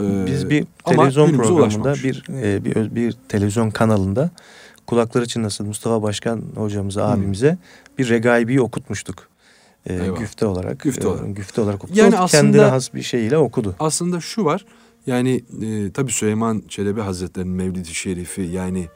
Ee, 0.00 0.26
Biz 0.26 0.50
bir 0.50 0.66
televizyon 0.84 1.32
programında 1.36 1.94
bir, 1.94 2.24
e, 2.42 2.64
bir 2.64 2.94
bir 2.94 3.12
televizyon 3.28 3.70
kanalında 3.70 4.30
kulakları 4.86 5.26
çınlasın 5.26 5.66
Mustafa 5.66 6.02
Başkan 6.02 6.42
hocamıza, 6.56 7.04
abimize 7.10 7.58
bir 7.98 8.08
regaibi 8.08 8.60
okutmuştuk. 8.60 9.28
E, 9.86 9.94
Eyvallah. 9.94 10.18
güfte 10.18 10.46
olarak. 10.46 10.80
Güfte 10.80 11.04
e, 11.04 11.06
olarak. 11.10 11.36
güfte 11.36 11.60
olarak 11.60 11.84
okudu. 11.84 11.98
Yani 11.98 12.08
O 12.16 12.26
kendine 12.26 12.60
aslında- 12.60 12.72
has 12.72 12.94
bir 12.94 13.02
şeyle 13.02 13.38
okudu. 13.38 13.74
aslında 13.78 14.20
şu 14.20 14.44
var. 14.44 14.64
Yani 15.06 15.44
e, 15.62 15.90
tabii 15.92 16.12
Süleyman 16.12 16.62
Çelebi 16.68 17.00
Hazretleri'nin 17.00 17.54
Mevlid-i 17.54 17.94
Şerifi 17.94 18.42
yani 18.42 18.88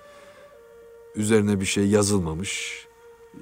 üzerine 1.17 1.61
bir 1.61 1.65
şey 1.67 1.87
yazılmamış. 1.87 2.73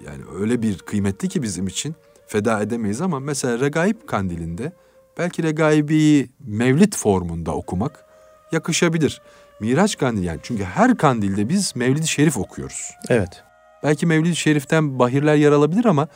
Yani 0.06 0.22
öyle 0.40 0.62
bir 0.62 0.78
kıymetli 0.78 1.28
ki 1.28 1.42
bizim 1.42 1.66
için 1.66 1.94
feda 2.26 2.62
edemeyiz 2.62 3.00
ama 3.00 3.20
mesela 3.20 3.60
Regaib 3.60 3.96
kandilinde 4.06 4.72
belki 5.18 5.42
Regaibi'yi 5.42 6.28
mevlid 6.46 6.92
formunda 6.96 7.54
okumak 7.54 8.04
yakışabilir. 8.52 9.20
Miraç 9.60 9.98
kandili 9.98 10.24
yani 10.26 10.40
çünkü 10.42 10.64
her 10.64 10.96
kandilde 10.96 11.48
biz 11.48 11.76
Mevlid-i 11.76 12.08
Şerif 12.08 12.36
okuyoruz. 12.38 12.90
Evet. 13.08 13.42
Belki 13.82 14.06
Mevlid-i 14.06 14.36
Şerif'ten 14.36 14.98
bahirler 14.98 15.34
yer 15.34 15.52
alabilir 15.52 15.84
ama 15.84 16.08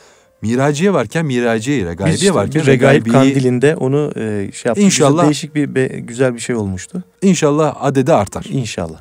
Miraciye 0.42 0.92
varken 0.92 1.26
Miraciye, 1.26 1.78
Biz 1.78 1.86
Regaibiye 1.86 2.14
işte 2.14 2.34
varken 2.34 2.66
regaib 2.66 3.06
kandilinde 3.06 3.76
onu 3.76 4.12
e, 4.16 4.50
şey 4.52 4.68
yaptık. 4.70 4.84
İnşallah- 4.84 5.10
Güzel- 5.12 5.24
Değişik 5.26 5.54
bir 5.54 5.74
be- 5.74 5.86
güzel 6.00 6.34
bir 6.34 6.38
şey 6.40 6.56
olmuştu. 6.56 7.02
İnşallah 7.22 7.76
adede 7.80 8.14
artar. 8.14 8.46
İnşallah. 8.50 9.00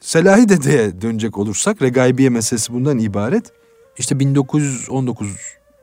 Selahi 0.00 0.48
Dede'ye 0.48 1.02
dönecek 1.02 1.38
olursak 1.38 1.82
Regaibiye 1.82 2.28
meselesi 2.30 2.72
bundan 2.72 2.98
ibaret. 2.98 3.52
İşte 3.98 4.18
1919 4.20 5.28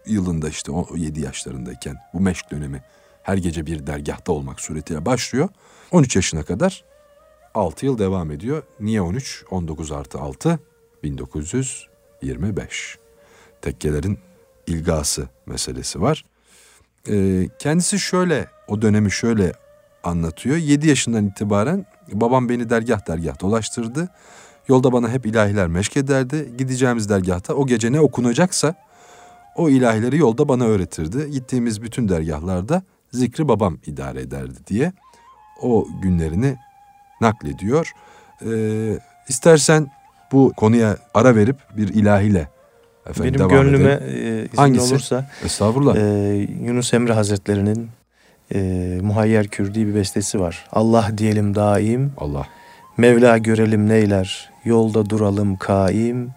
yılında 0.09 0.49
işte 0.49 0.71
o 0.71 0.95
7 0.95 1.21
yaşlarındayken 1.21 1.97
bu 2.13 2.19
meşk 2.19 2.51
dönemi 2.51 2.83
her 3.23 3.37
gece 3.37 3.65
bir 3.65 3.87
dergahta 3.87 4.31
olmak 4.31 4.61
suretiyle 4.61 5.05
başlıyor. 5.05 5.49
13 5.91 6.15
yaşına 6.15 6.43
kadar 6.43 6.83
6 7.53 7.85
yıl 7.85 7.97
devam 7.97 8.31
ediyor. 8.31 8.63
Niye 8.79 9.01
13? 9.01 9.43
19 9.51 9.91
artı 9.91 10.19
6 10.19 10.59
1925. 11.03 12.97
Tekkelerin 13.61 14.19
ilgası 14.67 15.29
meselesi 15.45 16.01
var. 16.01 16.25
Ee, 17.09 17.47
kendisi 17.59 17.99
şöyle 17.99 18.47
o 18.67 18.81
dönemi 18.81 19.11
şöyle 19.11 19.53
anlatıyor. 20.03 20.57
7 20.57 20.87
yaşından 20.87 21.27
itibaren 21.27 21.85
babam 22.11 22.49
beni 22.49 22.69
dergah 22.69 23.07
dergah 23.07 23.39
dolaştırdı. 23.39 24.09
Yolda 24.67 24.93
bana 24.93 25.09
hep 25.09 25.25
ilahiler 25.25 25.67
meşk 25.67 25.97
ederdi. 25.97 26.53
Gideceğimiz 26.57 27.09
dergahta 27.09 27.53
o 27.53 27.67
gece 27.67 27.91
ne 27.91 27.99
okunacaksa 27.99 28.75
o 29.59 29.69
ilahileri 29.69 30.17
yolda 30.17 30.47
bana 30.47 30.63
öğretirdi. 30.65 31.31
Gittiğimiz 31.31 31.81
bütün 31.81 32.09
dergahlarda 32.09 32.83
zikri 33.11 33.47
babam 33.47 33.77
idare 33.85 34.21
ederdi 34.21 34.57
diye 34.67 34.93
o 35.61 35.87
günlerini 36.01 36.55
naklediyor. 37.21 37.91
Ee, 38.45 38.99
istersen 39.27 39.87
bu 40.31 40.53
konuya 40.57 40.97
ara 41.13 41.35
verip 41.35 41.57
bir 41.77 41.87
ilahiyle 41.87 42.47
efendim, 43.09 43.33
Benim 43.33 43.49
devam 43.49 43.63
gönlüme 43.63 43.91
edelim. 43.91 44.37
e, 44.41 44.45
izin 44.45 44.57
Hangisi? 44.57 44.93
olursa 44.93 45.29
Estağfurullah. 45.45 45.95
e, 45.95 46.01
Yunus 46.65 46.93
Emre 46.93 47.13
Hazretleri'nin 47.13 47.89
e, 48.55 48.59
Muhayyer 49.01 49.47
Kürdi 49.47 49.87
bir 49.87 49.95
bestesi 49.95 50.39
var. 50.39 50.67
Allah 50.71 51.09
diyelim 51.17 51.55
daim, 51.55 52.11
Allah. 52.17 52.47
Mevla 52.97 53.37
görelim 53.37 53.89
neyler, 53.89 54.49
yolda 54.65 55.09
duralım 55.09 55.55
kaim, 55.57 56.29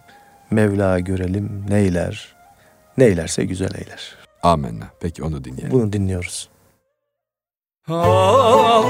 Mevla 0.51 0.99
görelim 0.99 1.65
neyler, 1.69 2.32
neylerse 2.97 3.45
güzel 3.45 3.75
eyler. 3.75 4.15
Amenna. 4.43 4.87
Peki 4.99 5.23
onu 5.23 5.43
dinleyelim. 5.43 5.71
Bunu 5.71 5.93
dinliyoruz. 5.93 6.49
Allah 7.87 8.83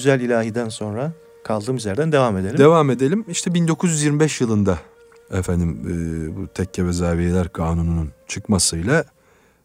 güzel 0.00 0.20
ilahiden 0.20 0.68
sonra 0.68 1.12
kaldığımız 1.44 1.86
yerden 1.86 2.12
devam 2.12 2.36
edelim. 2.36 2.58
Devam 2.58 2.90
edelim. 2.90 3.24
İşte 3.28 3.54
1925 3.54 4.40
yılında 4.40 4.78
efendim 5.30 5.80
e, 5.86 6.36
bu 6.36 6.46
tekke 6.46 6.86
ve 6.86 6.92
zaviyeler 6.92 7.48
kanununun 7.48 8.10
çıkmasıyla 8.28 9.04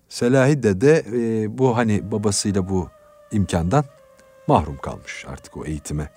Selahi 0.10 0.64
Dede 0.64 1.06
e, 1.14 1.58
bu 1.58 1.78
hani 1.78 2.12
babasıyla 2.12 2.70
bu 2.70 2.90
imkandan 3.32 3.86
mahrum 4.48 4.78
kalmış 4.78 5.26
artık 5.28 5.58
o 5.58 5.66
eğitime. 5.66 6.10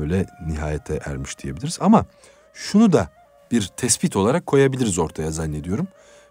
Öyle 0.00 0.26
nihayete 0.46 1.00
ermiş 1.04 1.38
diyebiliriz. 1.38 1.78
Ama 1.80 2.06
şunu 2.54 2.92
da 2.92 3.10
bir 3.50 3.66
tespit 3.76 4.16
olarak 4.16 4.46
koyabiliriz 4.46 4.98
ortaya 4.98 5.30
zannediyorum. 5.30 5.86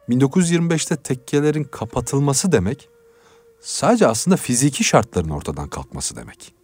1925'te 0.09 0.95
tekkelerin 0.95 1.63
kapatılması 1.63 2.51
demek 2.51 2.89
sadece 3.61 4.07
aslında 4.07 4.37
fiziki 4.37 4.83
şartların 4.83 5.29
ortadan 5.29 5.69
kalkması 5.69 6.15
demek. 6.15 6.60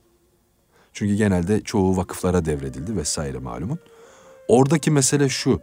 Çünkü 0.98 1.16
genelde 1.16 1.62
çoğu 1.62 1.98
vakıflara 1.98 2.46
devredildi 2.46 2.98
vesaire 2.98 3.38
malumun. 3.38 3.80
Oradaki 4.48 4.92
mesele 4.92 5.30
şu. 5.30 5.62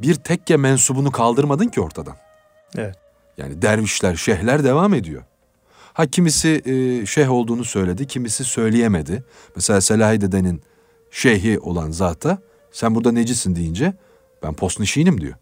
Bir 0.00 0.14
tekke 0.14 0.56
mensubunu 0.56 1.10
kaldırmadın 1.10 1.68
ki 1.68 1.80
ortadan. 1.80 2.16
Evet. 2.76 2.96
Yani 3.38 3.62
dervişler, 3.62 4.16
şeyhler 4.16 4.64
devam 4.64 4.94
ediyor. 4.94 5.22
Ha 5.92 6.06
kimisi 6.06 6.62
e, 6.64 7.06
şeyh 7.06 7.30
olduğunu 7.30 7.64
söyledi, 7.64 8.06
kimisi 8.06 8.44
söyleyemedi. 8.44 9.24
Mesela 9.56 9.80
Selahi 9.80 10.20
Dede'nin 10.20 10.62
şeyhi 11.10 11.58
olan 11.58 11.90
zata 11.90 12.38
sen 12.72 12.94
burada 12.94 13.12
necisin 13.12 13.56
deyince 13.56 13.94
ben 14.42 14.54
posnişinim 14.54 15.20
diyor. 15.20 15.34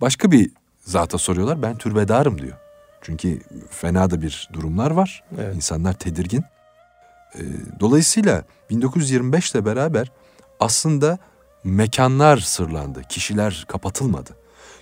Başka 0.00 0.30
bir 0.30 0.50
zata 0.80 1.18
soruyorlar 1.18 1.62
ben 1.62 1.78
türbedarım 1.78 2.40
diyor. 2.40 2.56
Çünkü 3.02 3.40
fena 3.70 4.10
da 4.10 4.22
bir 4.22 4.48
durumlar 4.52 4.90
var. 4.90 5.24
Evet. 5.38 5.56
İnsanlar 5.56 5.92
tedirgin. 5.92 6.44
E, 7.34 7.42
dolayısıyla 7.80 8.44
1925 8.70 9.52
ile 9.52 9.64
beraber 9.64 10.12
aslında 10.60 11.18
mekanlar 11.64 12.36
sırlandı. 12.36 13.02
Kişiler 13.08 13.64
kapatılmadı. 13.68 14.30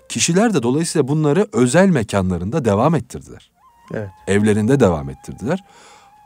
Kişiler 0.08 0.54
de 0.54 0.62
dolayısıyla 0.62 1.08
bunları 1.08 1.46
özel 1.52 1.88
mekanlarında 1.88 2.64
devam 2.64 2.94
ettirdiler. 2.94 3.50
Evet. 3.94 4.10
Evlerinde 4.26 4.80
devam 4.80 5.10
ettirdiler. 5.10 5.64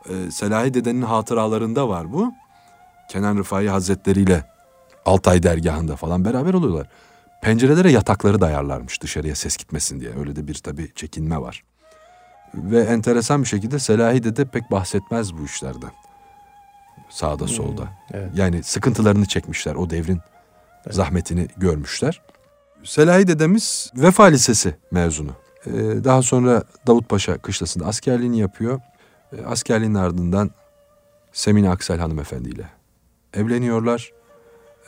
Ee, 0.09 0.31
Selahi 0.31 0.73
Dede'nin 0.73 1.01
hatıralarında 1.01 1.89
var 1.89 2.13
bu. 2.13 2.31
Kenan 3.09 3.37
Rıfai 3.37 3.69
Hazretleri 3.69 4.21
ile 4.21 4.43
Altay 5.05 5.43
dergahında 5.43 5.95
falan 5.95 6.25
beraber 6.25 6.53
oluyorlar. 6.53 6.87
Pencerelere 7.41 7.91
yatakları 7.91 8.41
dayarlarmış 8.41 9.01
dışarıya 9.01 9.35
ses 9.35 9.57
gitmesin 9.57 9.99
diye. 9.99 10.11
Öyle 10.19 10.35
de 10.35 10.47
bir 10.47 10.53
tabii 10.53 10.91
çekinme 10.95 11.41
var. 11.41 11.63
Ve 12.53 12.79
enteresan 12.81 13.43
bir 13.43 13.47
şekilde 13.47 13.79
Selahi 13.79 14.23
Dede 14.23 14.45
pek 14.45 14.71
bahsetmez 14.71 15.37
bu 15.37 15.45
işlerden. 15.45 15.91
Sağda 17.09 17.47
solda. 17.47 17.87
Evet. 18.13 18.29
Yani 18.35 18.63
sıkıntılarını 18.63 19.25
çekmişler 19.25 19.75
o 19.75 19.89
devrin 19.89 20.19
zahmetini 20.91 21.47
görmüşler. 21.57 22.21
Selahi 22.83 23.27
dedemiz 23.27 23.91
Vefa 23.95 24.23
Lisesi 24.25 24.75
mezunu. 24.91 25.31
Ee, 25.65 25.71
daha 26.03 26.21
sonra 26.21 26.63
Davutpaşa 26.87 27.37
kışlasında 27.37 27.85
askerliğini 27.85 28.39
yapıyor. 28.39 28.81
Ee, 29.33 29.45
askerliğin 29.45 29.93
ardından 29.93 30.51
Semine 31.31 31.69
Aksel 31.69 31.99
hanımefendi 31.99 32.49
ile 32.49 32.65
evleniyorlar. 33.33 34.11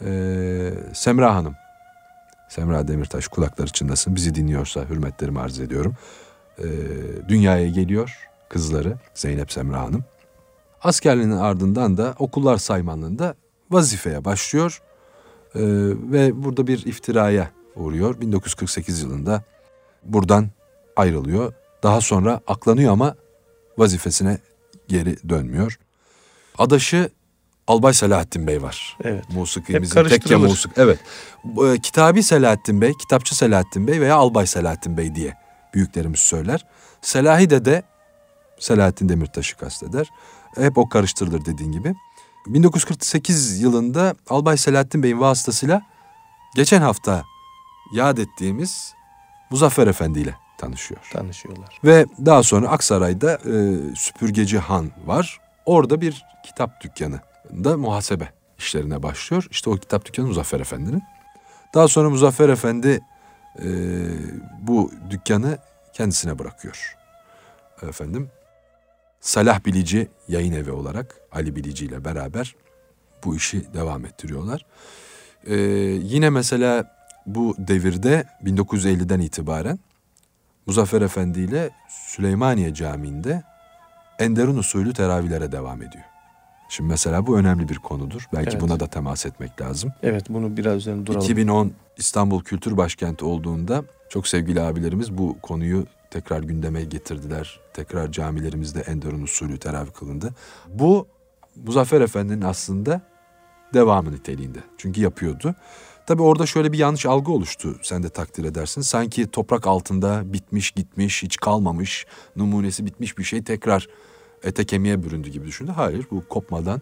Ee, 0.05 0.73
Semra 0.93 1.35
Hanım, 1.35 1.55
Semra 2.49 2.87
Demirtaş 2.87 3.27
kulakları 3.27 3.67
çınlasın 3.67 4.15
bizi 4.15 4.35
dinliyorsa 4.35 4.85
hürmetlerimi 4.89 5.39
arz 5.39 5.59
ediyorum. 5.59 5.95
Ee, 6.59 6.63
dünyaya 7.27 7.69
geliyor 7.69 8.29
kızları 8.49 8.97
Zeynep 9.13 9.51
Semra 9.51 9.81
Hanım. 9.81 10.03
Askerliğinin 10.83 11.37
ardından 11.37 11.97
da 11.97 12.15
okullar 12.19 12.57
saymanlığında 12.57 13.35
vazifeye 13.71 14.25
başlıyor. 14.25 14.81
Ee, 15.55 15.59
ve 16.11 16.43
burada 16.43 16.67
bir 16.67 16.85
iftiraya 16.85 17.51
uğruyor. 17.75 18.21
1948 18.21 19.01
yılında 19.01 19.43
buradan 20.03 20.49
ayrılıyor. 20.95 21.53
Daha 21.83 22.01
sonra 22.01 22.41
aklanıyor 22.47 22.93
ama 22.93 23.15
vazifesine 23.77 24.37
geri 24.87 25.29
dönmüyor. 25.29 25.79
Adaşı 26.57 27.09
Albay 27.67 27.93
Selahattin 27.93 28.47
Bey 28.47 28.61
var. 28.61 28.97
Evet. 29.03 29.23
Musikimizin 29.29 30.03
tekke 30.03 30.35
musik. 30.35 30.71
Evet. 30.77 30.99
E, 31.65 31.79
Kitabi 31.79 32.23
Selahattin 32.23 32.81
Bey, 32.81 32.93
Kitapçı 32.93 33.35
Selahattin 33.35 33.87
Bey 33.87 34.01
veya 34.01 34.15
Albay 34.15 34.47
Selahattin 34.47 34.97
Bey 34.97 35.15
diye 35.15 35.37
büyüklerimiz 35.73 36.19
söyler. 36.19 36.65
Selahi 37.01 37.49
de 37.49 37.65
de 37.65 37.83
Selahattin 38.59 39.09
Demirtaş'ı 39.09 39.57
kasteder. 39.57 40.09
Hep 40.59 40.77
o 40.77 40.89
karıştırılır 40.89 41.45
dediğin 41.45 41.71
gibi. 41.71 41.95
1948 42.47 43.61
yılında 43.61 44.15
Albay 44.29 44.57
Selahattin 44.57 45.03
Bey'in 45.03 45.19
vasıtasıyla 45.19 45.81
geçen 46.55 46.81
hafta 46.81 47.23
yad 47.93 48.17
ettiğimiz 48.17 48.93
Muzaffer 49.49 49.87
Efendi 49.87 50.19
ile 50.19 50.35
tanışıyor. 50.57 51.01
Tanışıyorlar. 51.13 51.79
Ve 51.83 52.05
daha 52.25 52.43
sonra 52.43 52.67
Aksaray'da 52.67 53.33
e, 53.33 53.77
Süpürgeci 53.95 54.59
Han 54.59 54.91
var. 55.05 55.39
Orada 55.65 56.01
bir 56.01 56.25
kitap 56.45 56.81
dükkanı 56.81 57.19
da 57.63 57.77
muhasebe 57.77 58.29
işlerine 58.57 59.03
başlıyor. 59.03 59.47
İşte 59.51 59.69
o 59.69 59.75
kitap 59.75 60.05
dükkanı 60.05 60.27
Muzaffer 60.27 60.59
Efendi'nin. 60.59 61.03
Daha 61.73 61.87
sonra 61.87 62.09
Muzaffer 62.09 62.49
Efendi 62.49 63.01
e, 63.59 63.67
bu 64.61 64.91
dükkanı 65.09 65.57
kendisine 65.93 66.39
bırakıyor. 66.39 66.95
Efendim 67.81 68.29
Salah 69.21 69.65
Bilici 69.65 70.07
yayın 70.27 70.53
evi 70.53 70.71
olarak 70.71 71.15
Ali 71.31 71.55
Bilici 71.55 71.85
ile 71.85 72.05
beraber 72.05 72.55
bu 73.25 73.35
işi 73.35 73.73
devam 73.73 74.05
ettiriyorlar. 74.05 74.65
E, 75.47 75.55
yine 76.03 76.29
mesela 76.29 76.95
bu 77.25 77.55
devirde 77.57 78.23
1950'den 78.43 79.19
itibaren 79.19 79.79
Muzaffer 80.65 81.01
Efendi 81.01 81.39
ile 81.39 81.69
Süleymaniye 81.89 82.73
Camii'nde 82.73 83.43
Enderun 84.19 84.57
usulü 84.57 84.93
teravihlere 84.93 85.51
devam 85.51 85.81
ediyor. 85.81 86.03
Şimdi 86.69 86.89
mesela 86.89 87.27
bu 87.27 87.37
önemli 87.37 87.69
bir 87.69 87.75
konudur. 87.75 88.27
Belki 88.33 88.49
Evet. 88.51 88.61
buna 88.61 88.79
da 88.79 88.87
temas 88.87 89.25
etmek 89.25 89.61
lazım. 89.61 89.91
Evet 90.03 90.25
bunu 90.29 90.57
biraz 90.57 90.75
üzerine 90.75 91.05
duralım. 91.05 91.21
2010 91.25 91.71
İstanbul 91.97 92.43
Kültür 92.43 92.77
Başkenti 92.77 93.25
olduğunda 93.25 93.83
çok 94.09 94.27
sevgili 94.27 94.61
abilerimiz 94.61 95.17
bu 95.17 95.37
konuyu 95.41 95.85
tekrar 96.11 96.43
gündeme 96.43 96.83
getirdiler. 96.83 97.59
Tekrar 97.73 98.11
camilerimizde 98.11 98.79
Enderun 98.79 99.21
usulü 99.21 99.57
teravih 99.57 99.91
kılındı. 99.91 100.33
Bu 100.67 101.07
Muzaffer 101.55 102.01
Efendi'nin 102.01 102.41
aslında 102.41 103.01
devamı 103.73 104.11
niteliğinde. 104.11 104.59
Çünkü 104.77 105.01
yapıyordu. 105.01 105.55
Tabii 106.07 106.21
orada 106.21 106.45
şöyle 106.45 106.71
bir 106.71 106.77
yanlış 106.77 107.05
algı 107.05 107.31
oluştu. 107.31 107.75
Sen 107.81 108.03
de 108.03 108.09
takdir 108.09 108.43
edersin. 108.43 108.81
Sanki 108.81 109.27
toprak 109.27 109.67
altında 109.67 110.33
bitmiş 110.33 110.71
gitmiş 110.71 111.23
hiç 111.23 111.37
kalmamış 111.37 112.05
numunesi 112.35 112.85
bitmiş 112.85 113.17
bir 113.17 113.23
şey 113.23 113.43
tekrar 113.43 113.87
ete 114.43 114.65
kemiğe 114.65 115.03
büründü 115.03 115.29
gibi 115.29 115.45
düşündü. 115.45 115.71
Hayır 115.75 116.05
bu 116.11 116.23
kopmadan 116.29 116.81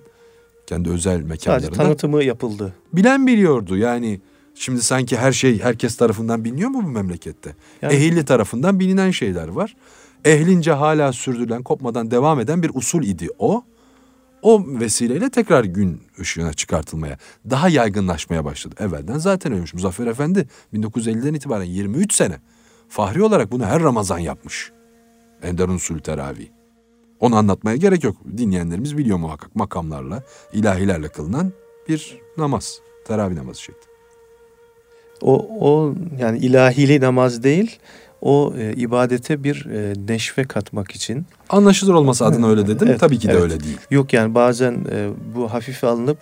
kendi 0.68 0.90
özel 0.90 1.14
Sadece 1.14 1.30
mekanlarında 1.30 1.72
tanıtımı 1.72 2.24
yapıldı. 2.24 2.74
bilen 2.94 3.28
biliyordu. 3.28 3.78
Yani 3.78 4.22
şimdi 4.60 4.82
sanki 4.82 5.18
her 5.18 5.32
şey 5.32 5.60
herkes 5.60 5.98
tarafından 5.98 6.46
biliniyor 6.46 6.70
mu 6.70 6.84
bu 6.84 6.88
memlekette? 6.88 7.56
Yani- 7.82 7.94
Ehilli 7.94 8.26
tarafından 8.26 8.80
bilinen 8.80 9.12
şeyler 9.12 9.48
var. 9.48 9.76
Ehlince 10.26 10.72
hala 10.72 11.14
sürdürülen, 11.14 11.64
kopmadan 11.64 12.12
devam 12.12 12.40
eden 12.40 12.64
bir 12.64 12.72
usul 12.74 13.04
idi 13.04 13.28
o. 13.40 13.64
O 14.42 14.64
vesileyle 14.68 15.30
tekrar 15.30 15.64
gün 15.64 16.02
ışığına 16.20 16.54
çıkartılmaya, 16.54 17.18
daha 17.50 17.70
yaygınlaşmaya 17.70 18.46
başladı. 18.46 18.76
Evvelden 18.80 19.18
zaten 19.18 19.54
ölmüş. 19.54 19.74
Muzaffer 19.74 20.08
Efendi 20.08 20.48
1950'den 20.74 21.34
itibaren 21.34 21.64
23 21.64 22.14
sene 22.14 22.40
fahri 22.90 23.24
olarak 23.24 23.52
bunu 23.52 23.66
her 23.66 23.84
Ramazan 23.84 24.20
yapmış. 24.20 24.72
Ender 25.44 25.68
usul 25.68 26.00
teravih. 26.00 26.48
Onu 27.20 27.36
anlatmaya 27.36 27.78
gerek 27.78 28.04
yok. 28.04 28.18
Dinleyenlerimiz 28.38 28.98
biliyor 28.98 29.18
muhakkak 29.18 29.56
makamlarla, 29.56 30.24
ilahilerle 30.54 31.08
kılınan 31.10 31.54
bir 31.90 32.20
namaz. 32.38 32.80
Teravih 33.08 33.36
namazı 33.36 33.62
şekli. 33.62 33.87
O, 35.22 35.48
o 35.60 35.94
yani 36.20 36.38
ilahili 36.38 37.02
namaz 37.02 37.44
değil, 37.44 37.80
o 38.22 38.54
e, 38.58 38.74
ibadete 38.74 39.44
bir 39.44 39.66
e, 39.66 39.94
neşve 40.14 40.44
katmak 40.44 40.92
için. 40.92 41.26
Anlaşılır 41.50 41.94
olması 41.94 42.26
adına 42.26 42.50
öyle 42.50 42.68
dedim. 42.68 42.88
Evet, 42.88 43.00
Tabii 43.00 43.20
ki 43.20 43.28
de 43.28 43.32
evet. 43.32 43.44
öyle 43.44 43.60
değil. 43.64 43.78
Yok 43.92 44.14
yani 44.14 44.36
bazen 44.36 44.74
e, 44.92 45.10
bu 45.36 45.54
hafife 45.54 45.88
alınıp 45.88 46.18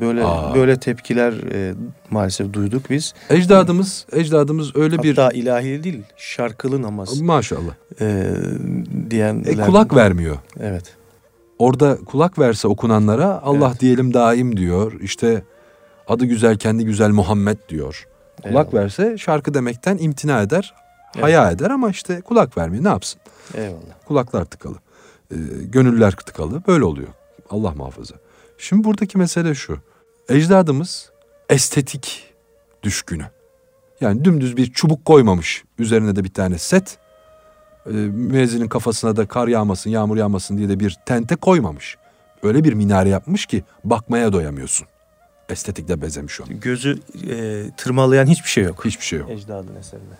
böyle 0.00 0.24
Aa. 0.24 0.54
böyle 0.54 0.76
tepkiler 0.80 1.32
e, 1.52 1.74
maalesef 2.10 2.52
duyduk 2.52 2.90
biz. 2.90 3.14
Ecdadımız, 3.30 4.06
ecdadımız 4.12 4.76
öyle 4.76 5.02
bir 5.02 5.16
Hatta 5.16 5.36
ilahili 5.36 5.84
değil, 5.84 6.02
şarkılı 6.16 6.82
namaz 6.82 7.20
maşallah. 7.20 7.72
e, 8.00 8.24
diyen. 9.10 9.44
E, 9.46 9.56
kulak 9.56 9.96
vermiyor. 9.96 10.36
Evet. 10.60 10.84
Orada 11.58 11.96
kulak 12.06 12.38
verse 12.38 12.68
okunanlara 12.68 13.40
Allah 13.42 13.68
Evet. 13.70 13.80
diyelim 13.80 14.14
daim 14.14 14.56
diyor. 14.56 14.92
İşte 15.00 15.42
adı 16.08 16.24
güzel 16.26 16.56
kendi 16.58 16.84
güzel 16.84 17.10
Muhammed 17.10 17.56
diyor. 17.68 18.06
Kulak 18.42 18.66
Eyvallah. 18.66 18.84
verse 18.84 19.18
şarkı 19.18 19.54
demekten 19.54 19.98
imtina 19.98 20.42
eder, 20.42 20.74
haya 21.20 21.50
eder 21.50 21.70
ama 21.70 21.90
işte 21.90 22.20
kulak 22.20 22.58
vermiyor. 22.58 22.84
Ne 22.84 22.88
yapsın? 22.88 23.20
Eyvallah. 23.54 23.94
Kulaklar 24.06 24.44
tıkalı. 24.44 24.74
Ee, 25.30 25.36
gönüller 25.64 26.10
tıkalı. 26.10 26.62
Böyle 26.66 26.84
oluyor. 26.84 27.08
Allah 27.50 27.70
muhafaza. 27.70 28.14
Şimdi 28.58 28.84
buradaki 28.84 29.18
mesele 29.18 29.54
şu. 29.54 29.78
Ecdadımız 30.28 31.10
estetik 31.48 32.34
düşkünü. 32.82 33.24
Yani 34.00 34.24
dümdüz 34.24 34.56
bir 34.56 34.72
çubuk 34.72 35.04
koymamış. 35.04 35.64
Üzerine 35.78 36.16
de 36.16 36.24
bir 36.24 36.32
tane 36.32 36.58
set. 36.58 36.98
E, 37.86 37.90
müezzinin 37.92 38.68
kafasına 38.68 39.16
da 39.16 39.26
kar 39.26 39.48
yağmasın, 39.48 39.90
yağmur 39.90 40.16
yağmasın 40.16 40.58
diye 40.58 40.68
de 40.68 40.80
bir 40.80 40.96
tente 41.06 41.36
koymamış. 41.36 41.96
Öyle 42.42 42.64
bir 42.64 42.72
minare 42.72 43.08
yapmış 43.08 43.46
ki 43.46 43.64
bakmaya 43.84 44.32
doyamıyorsun. 44.32 44.86
Estetikle 45.48 46.02
bezemiş 46.02 46.40
onu. 46.40 46.60
Gözü 46.60 46.98
e, 47.30 47.70
tırmalayan 47.76 48.26
hiçbir 48.26 48.48
şey 48.48 48.64
yok. 48.64 48.84
Hiçbir 48.84 49.04
şey 49.04 49.18
yok. 49.18 49.30
Ecdadın 49.30 49.74
eserinde. 49.76 50.14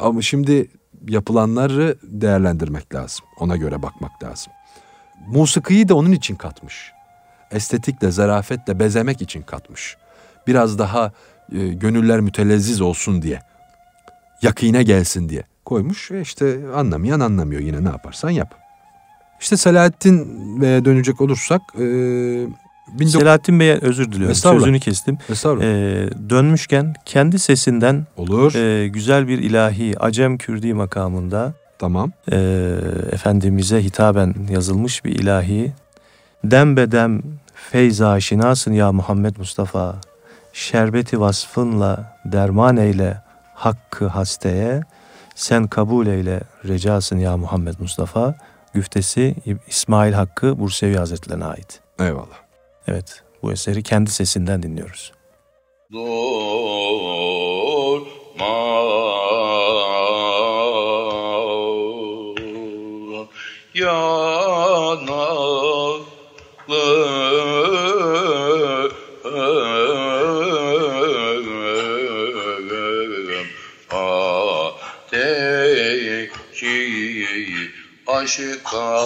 Ama 0.00 0.22
şimdi 0.22 0.68
yapılanları 1.08 1.96
değerlendirmek 2.02 2.94
lazım. 2.94 3.24
Ona 3.38 3.56
göre 3.56 3.82
bakmak 3.82 4.24
lazım. 4.24 4.52
Musikiyi 5.26 5.88
de 5.88 5.94
onun 5.94 6.12
için 6.12 6.36
katmış. 6.36 6.92
Estetikle, 7.50 8.10
zarafetle 8.10 8.78
bezemek 8.78 9.22
için 9.22 9.42
katmış. 9.42 9.96
Biraz 10.46 10.78
daha 10.78 11.12
e, 11.52 11.68
gönüller 11.68 12.20
mütelezziz 12.20 12.80
olsun 12.80 13.22
diye. 13.22 13.40
Yakine 14.42 14.82
gelsin 14.82 15.28
diye 15.28 15.44
koymuş 15.64 16.10
ve 16.10 16.20
işte 16.20 16.58
anlamayan 16.74 17.20
anlamıyor 17.20 17.60
yine 17.60 17.84
ne 17.84 17.88
yaparsan 17.88 18.30
yap. 18.30 18.54
İşte 19.40 19.56
Selahattin 19.56 20.20
dönecek 20.60 21.20
olursak 21.20 21.60
e, 21.78 21.84
19... 22.94 23.12
Selahattin 23.12 23.60
Bey'e 23.60 23.78
özür 23.82 24.12
diliyorum. 24.12 24.34
Sözünü 24.34 24.80
kestim. 24.80 25.18
Estağfurullah. 25.28 25.64
E, 25.66 26.08
dönmüşken 26.30 26.94
kendi 27.04 27.38
sesinden 27.38 28.06
Olur. 28.16 28.54
e, 28.54 28.88
güzel 28.88 29.28
bir 29.28 29.38
ilahi 29.38 30.00
Acem 30.00 30.38
Kürdi 30.38 30.74
makamında 30.74 31.52
tamam. 31.78 32.12
e, 32.32 32.36
Efendimiz'e 33.12 33.82
hitaben 33.84 34.34
yazılmış 34.50 35.04
bir 35.04 35.10
ilahi. 35.12 35.72
Dem 36.44 36.76
bedem 36.76 37.22
feyz 37.54 38.02
aşinasın 38.02 38.72
ya 38.72 38.92
Muhammed 38.92 39.36
Mustafa. 39.36 39.96
Şerbeti 40.52 41.20
vasfınla 41.20 42.16
derman 42.24 42.76
eyle 42.76 43.22
hakkı 43.54 44.06
hasteye. 44.06 44.80
Sen 45.34 45.66
kabul 45.66 46.06
eyle 46.06 46.40
recasın 46.68 47.18
ya 47.18 47.36
Muhammed 47.36 47.74
Mustafa. 47.78 48.34
Güftesi 48.74 49.34
İsmail 49.68 50.12
Hakkı 50.12 50.58
Bursevi 50.58 50.96
Hazretlerine 50.96 51.44
ait. 51.44 51.80
Eyvallah. 52.00 52.41
Evet 52.88 53.22
bu 53.42 53.52
eseri 53.52 53.82
kendi 53.82 54.10
sesinden 54.10 54.62
dinliyoruz. 54.62 55.12
Durma 55.92 56.12
ateşi 76.32 77.26
aşka 78.06 79.02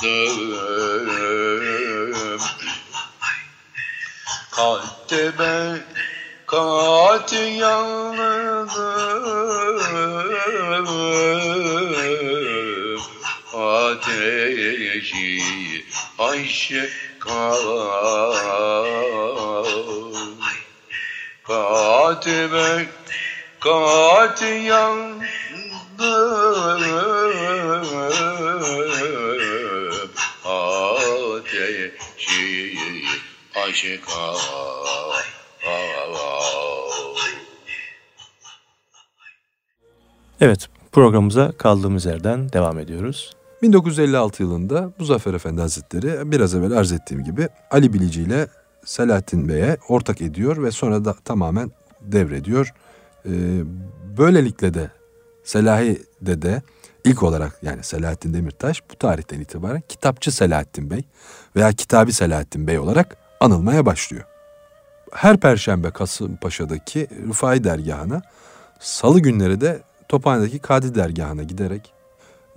sandım 0.00 1.18
Kalbe 4.50 5.78
kat 6.46 7.32
yandım 7.32 8.68
Ateşi 13.54 15.42
aşka 16.18 17.54
Katime 21.46 22.86
kat 23.60 24.42
yandım 24.42 25.28
Ateşi 31.58 32.70
aşka 33.66 34.00
Evet 40.40 40.68
programımıza 40.92 41.52
kaldığımız 41.52 42.06
yerden 42.06 42.52
devam 42.52 42.78
ediyoruz. 42.78 43.32
1956 43.62 44.42
yılında 44.42 44.92
Muzaffer 44.98 45.34
Efendi 45.34 45.60
Hazretleri 45.60 46.32
biraz 46.32 46.54
evvel 46.54 46.72
arz 46.72 46.92
ettiğim 46.92 47.24
gibi 47.24 47.48
Ali 47.70 47.92
Bilici 47.92 48.22
ile 48.22 48.48
Selahattin 48.84 49.48
Bey'e 49.48 49.76
ortak 49.88 50.20
ediyor 50.20 50.62
ve 50.62 50.70
sonra 50.70 51.04
da 51.04 51.14
tamamen 51.24 51.70
devrediyor. 52.00 52.74
Ee, 53.26 53.30
böylelikle 54.18 54.74
de 54.74 54.90
Selahi 55.44 56.02
Dede 56.20 56.62
ilk 57.04 57.22
olarak 57.22 57.58
yani 57.62 57.84
Selahattin 57.84 58.34
Demirtaş 58.34 58.82
bu 58.90 58.96
tarihten 58.96 59.40
itibaren 59.40 59.82
kitapçı 59.88 60.32
Selahattin 60.32 60.90
Bey 60.90 61.04
veya 61.58 61.72
Kitabi 61.72 62.12
Selahattin 62.12 62.66
Bey 62.66 62.78
olarak 62.78 63.16
anılmaya 63.40 63.86
başlıyor. 63.86 64.24
Her 65.12 65.36
perşembe 65.36 65.90
Kasımpaşa'daki 65.90 67.08
Rıfai 67.28 67.64
dergahına, 67.64 68.22
salı 68.80 69.20
günleri 69.20 69.60
de 69.60 69.82
Tophane'deki 70.08 70.58
Kadi 70.58 70.94
dergahına 70.94 71.42
giderek 71.42 71.92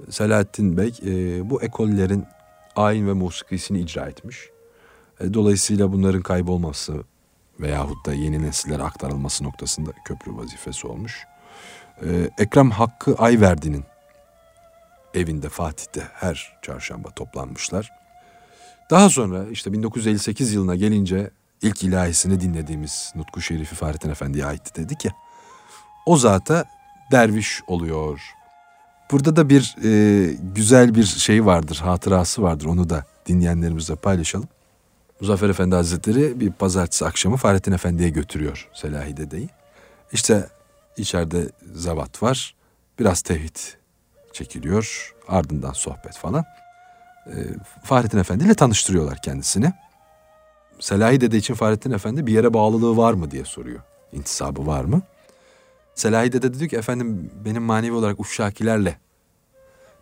Selahattin 0.09 0.77
Bey 0.77 0.93
e, 1.05 1.49
bu 1.49 1.61
ekollerin 1.61 2.25
ayin 2.75 3.07
ve 3.07 3.13
musikisini 3.13 3.79
icra 3.79 4.05
etmiş. 4.05 4.49
E, 5.19 5.33
dolayısıyla 5.33 5.91
bunların 5.93 6.21
kaybolması 6.21 7.03
veyahut 7.59 8.05
da 8.05 8.13
yeni 8.13 8.43
nesillere 8.43 8.83
aktarılması 8.83 9.43
noktasında 9.43 9.91
köprü 10.05 10.37
vazifesi 10.37 10.87
olmuş. 10.87 11.23
E, 12.05 12.29
Ekrem 12.37 12.71
Hakkı 12.71 13.15
Ayverdi'nin 13.15 13.83
evinde 15.13 15.49
Fatih'te 15.49 16.07
her 16.13 16.57
çarşamba 16.61 17.09
toplanmışlar. 17.09 18.00
Daha 18.91 19.10
sonra 19.10 19.45
işte 19.51 19.73
1958 19.73 20.54
yılına 20.54 20.75
gelince 20.75 21.30
ilk 21.62 21.84
ilahisini 21.84 22.41
dinlediğimiz 22.41 23.13
Nutku 23.15 23.41
Şerifi 23.41 23.75
Fahrettin 23.75 24.10
Efendi'ye 24.10 24.45
aitti 24.45 24.84
dedik 24.84 25.06
ya. 25.06 25.12
O 26.06 26.17
zata 26.17 26.65
derviş 27.12 27.62
oluyor. 27.67 28.21
Burada 29.12 29.36
da 29.36 29.49
bir 29.49 29.75
e, 29.84 30.34
güzel 30.56 30.95
bir 30.95 31.04
şey 31.04 31.45
vardır, 31.45 31.82
hatırası 31.84 32.41
vardır. 32.41 32.65
Onu 32.65 32.89
da 32.89 33.06
dinleyenlerimizle 33.25 33.95
paylaşalım. 33.95 34.47
Muzaffer 35.21 35.49
Efendi 35.49 35.75
Hazretleri 35.75 36.39
bir 36.39 36.51
pazartesi 36.51 37.06
akşamı 37.06 37.38
Fahrettin 37.38 37.71
Efendi'ye 37.71 38.10
götürüyor 38.10 38.69
Selahi 38.73 39.17
Dede'yi. 39.17 39.49
İşte 40.12 40.47
içeride 40.97 41.49
zavat 41.73 42.23
var. 42.23 42.56
Biraz 42.99 43.21
tevhid 43.21 43.58
çekiliyor. 44.34 45.15
Ardından 45.27 45.73
sohbet 45.73 46.17
falan. 46.17 46.45
E, 47.27 47.36
Fahrettin 47.84 48.17
Efendi 48.17 48.43
ile 48.43 48.53
tanıştırıyorlar 48.53 49.21
kendisini. 49.21 49.73
Selahi 50.79 51.21
Dede 51.21 51.38
için 51.38 51.53
Fahrettin 51.53 51.91
Efendi 51.91 52.27
bir 52.27 52.34
yere 52.34 52.53
bağlılığı 52.53 52.97
var 52.97 53.13
mı 53.13 53.31
diye 53.31 53.45
soruyor. 53.45 53.79
İntisabı 54.12 54.67
var 54.67 54.84
mı? 54.84 55.01
Selahi 55.95 56.31
Dede 56.31 56.60
diyor 56.60 56.69
ki 56.69 56.77
efendim 56.77 57.31
benim 57.45 57.63
manevi 57.63 57.93
olarak 57.95 58.19
Uşşakilerle 58.19 58.99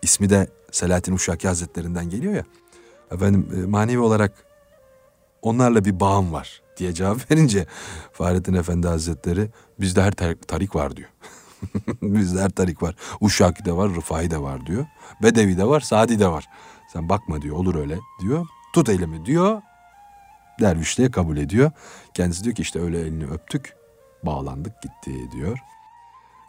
ismi 0.02 0.30
de 0.30 0.48
Selahattin 0.72 1.14
Uşşaki 1.14 1.48
Hazretlerinden 1.48 2.10
geliyor 2.10 2.34
ya. 2.34 2.44
Efendim 3.12 3.48
e, 3.64 3.68
manevi 3.68 4.00
olarak 4.00 4.32
onlarla 5.42 5.86
bir 5.86 6.00
bağım 6.00 6.34
var 6.34 6.62
diye 6.78 6.94
cevap 6.94 7.32
verince 7.32 7.66
Fahrettin 8.14 8.54
Efendi 8.54 8.88
Hazretleri 8.88 9.50
bizde 9.80 10.02
her 10.02 10.12
tar- 10.12 10.42
tarik 10.48 10.76
var 10.76 10.96
diyor. 10.96 11.10
bizde 12.02 12.42
her 12.42 12.50
tarik 12.50 12.84
var. 12.84 12.96
Uşşaki 13.22 13.66
de 13.66 13.74
var, 13.76 13.96
Rıfai 13.96 14.32
de 14.32 14.42
var 14.42 14.66
diyor. 14.66 14.86
Bedevi 15.24 15.58
de 15.58 15.68
var, 15.68 15.80
Sadi 15.82 16.20
de 16.20 16.28
var. 16.28 16.46
Sen 16.94 17.10
bakma 17.10 17.42
diyor 17.42 17.56
olur 17.56 17.76
öyle 17.76 18.00
diyor. 18.22 18.48
Tut 18.74 18.90
elimi 18.90 19.26
diyor. 19.26 19.62
Dervişliğe 20.62 21.12
kabul 21.12 21.38
ediyor. 21.38 21.72
Kendisi 22.14 22.44
diyor 22.44 22.56
ki 22.56 22.62
işte 22.62 22.80
öyle 22.80 23.00
elini 23.00 23.26
öptük 23.26 23.76
bağlandık 24.24 24.82
gitti 24.82 25.32
diyor. 25.32 25.58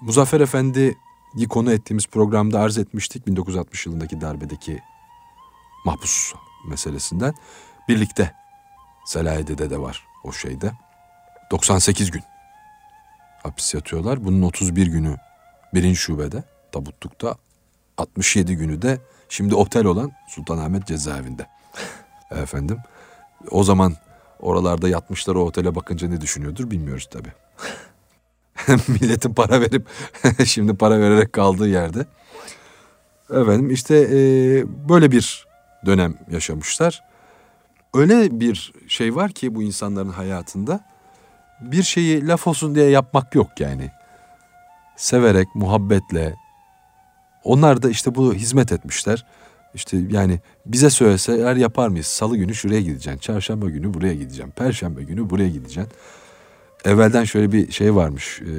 Muzaffer 0.01 0.41
Efendi 0.41 0.97
konu 1.49 1.73
ettiğimiz 1.73 2.07
programda 2.07 2.61
arz 2.61 2.79
etmiştik 2.79 3.27
1960 3.27 3.87
yılındaki 3.87 4.21
darbedeki 4.21 4.81
mahpus 5.85 6.35
meselesinden. 6.69 7.35
Birlikte 7.89 8.35
Selahiye'de 9.05 9.71
de 9.71 9.81
var 9.81 10.07
o 10.25 10.33
şeyde. 10.33 10.73
98 11.51 12.11
gün 12.11 12.23
hapis 13.43 13.75
yatıyorlar. 13.75 14.25
Bunun 14.25 14.43
31 14.43 14.87
günü 14.87 15.17
birinci 15.75 15.97
şubede 15.97 16.45
tabutlukta 16.73 17.37
67 17.99 18.57
günü 18.57 18.83
de 18.83 19.01
şimdi 19.31 19.55
otel 19.55 19.85
olan 19.85 20.13
Sultanahmet 20.29 20.87
cezaevinde. 20.87 21.47
Efendim 22.31 22.79
o 23.51 23.65
zaman 23.65 23.95
oralarda 24.41 24.89
yatmışlar 24.89 25.35
o 25.35 25.41
otele 25.41 25.75
bakınca 25.75 26.09
ne 26.09 26.21
düşünüyordur 26.21 26.71
bilmiyoruz 26.71 27.09
tabi. 27.11 27.29
Milletin 28.89 29.35
para 29.35 29.61
verip 29.61 29.87
şimdi 30.47 30.77
para 30.77 31.01
vererek 31.01 31.33
kaldığı 31.33 31.69
yerde. 31.69 32.07
Efendim 33.31 33.71
işte 33.71 33.97
e, 33.97 34.19
böyle 34.89 35.13
bir 35.13 35.47
dönem 35.87 36.15
yaşamışlar. 36.31 37.05
Öyle 37.95 38.41
bir 38.41 38.73
şey 38.89 39.15
var 39.15 39.31
ki 39.31 39.55
bu 39.55 39.63
insanların 39.63 40.09
hayatında 40.09 40.85
bir 41.61 41.83
şeyi 41.83 42.27
laf 42.27 42.47
olsun 42.47 42.75
diye 42.75 42.91
yapmak 42.91 43.35
yok 43.35 43.61
yani. 43.61 43.91
Severek, 44.97 45.49
muhabbetle. 45.55 46.35
Onlar 47.45 47.83
da 47.83 47.91
işte 47.91 48.15
bu 48.15 48.35
hizmet 48.35 48.73
etmişler. 48.73 49.27
İşte 49.75 49.97
yani 50.11 50.41
bize 50.67 50.91
söyleseler 50.91 51.57
yapar 51.57 51.89
mıyız? 51.89 52.07
Salı 52.07 52.37
günü 52.37 52.55
şuraya 52.55 52.81
gideceksin. 52.81 53.21
Çarşamba 53.21 53.69
günü 53.71 53.95
buraya 53.95 54.15
gideceğim. 54.15 54.51
Perşembe 54.51 55.03
günü 55.03 55.31
buraya 55.31 55.49
gideceksin. 55.49 55.93
Evvelden 56.85 57.25
şöyle 57.25 57.53
bir 57.53 57.73
şey 57.73 57.95
varmış. 57.95 58.41
E, 58.41 58.53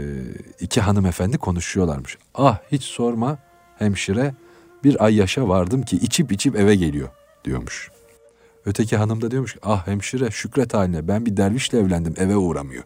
iki 0.59 0.81
hanımefendi 0.81 1.37
konuşuyorlarmış. 1.37 2.17
Ah 2.35 2.59
hiç 2.71 2.83
sorma 2.83 3.37
hemşire 3.79 4.33
bir 4.83 5.05
ay 5.05 5.15
yaşa 5.15 5.47
vardım 5.47 5.81
ki 5.81 5.95
içip 5.95 6.31
içip 6.31 6.55
eve 6.55 6.75
geliyor 6.75 7.09
diyormuş. 7.45 7.91
Öteki 8.65 8.97
hanım 8.97 9.21
da 9.21 9.31
diyormuş 9.31 9.53
ki 9.53 9.59
ah 9.63 9.87
hemşire 9.87 10.31
şükret 10.31 10.73
haline 10.73 11.07
ben 11.07 11.25
bir 11.25 11.37
dervişle 11.37 11.79
evlendim 11.79 12.13
eve 12.17 12.35
uğramıyor. 12.37 12.83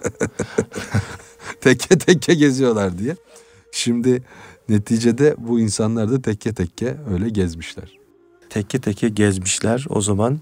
tekke 1.60 1.98
tekke 1.98 2.34
geziyorlar 2.34 2.98
diye. 2.98 3.16
Şimdi 3.72 4.22
neticede 4.70 5.34
bu 5.38 5.60
insanlar 5.60 6.10
da 6.12 6.22
tekke 6.22 6.52
tekke 6.54 6.96
öyle 7.12 7.28
gezmişler. 7.28 7.98
Tekke 8.50 8.80
tekke 8.80 9.08
gezmişler. 9.08 9.86
O 9.88 10.00
zaman 10.00 10.40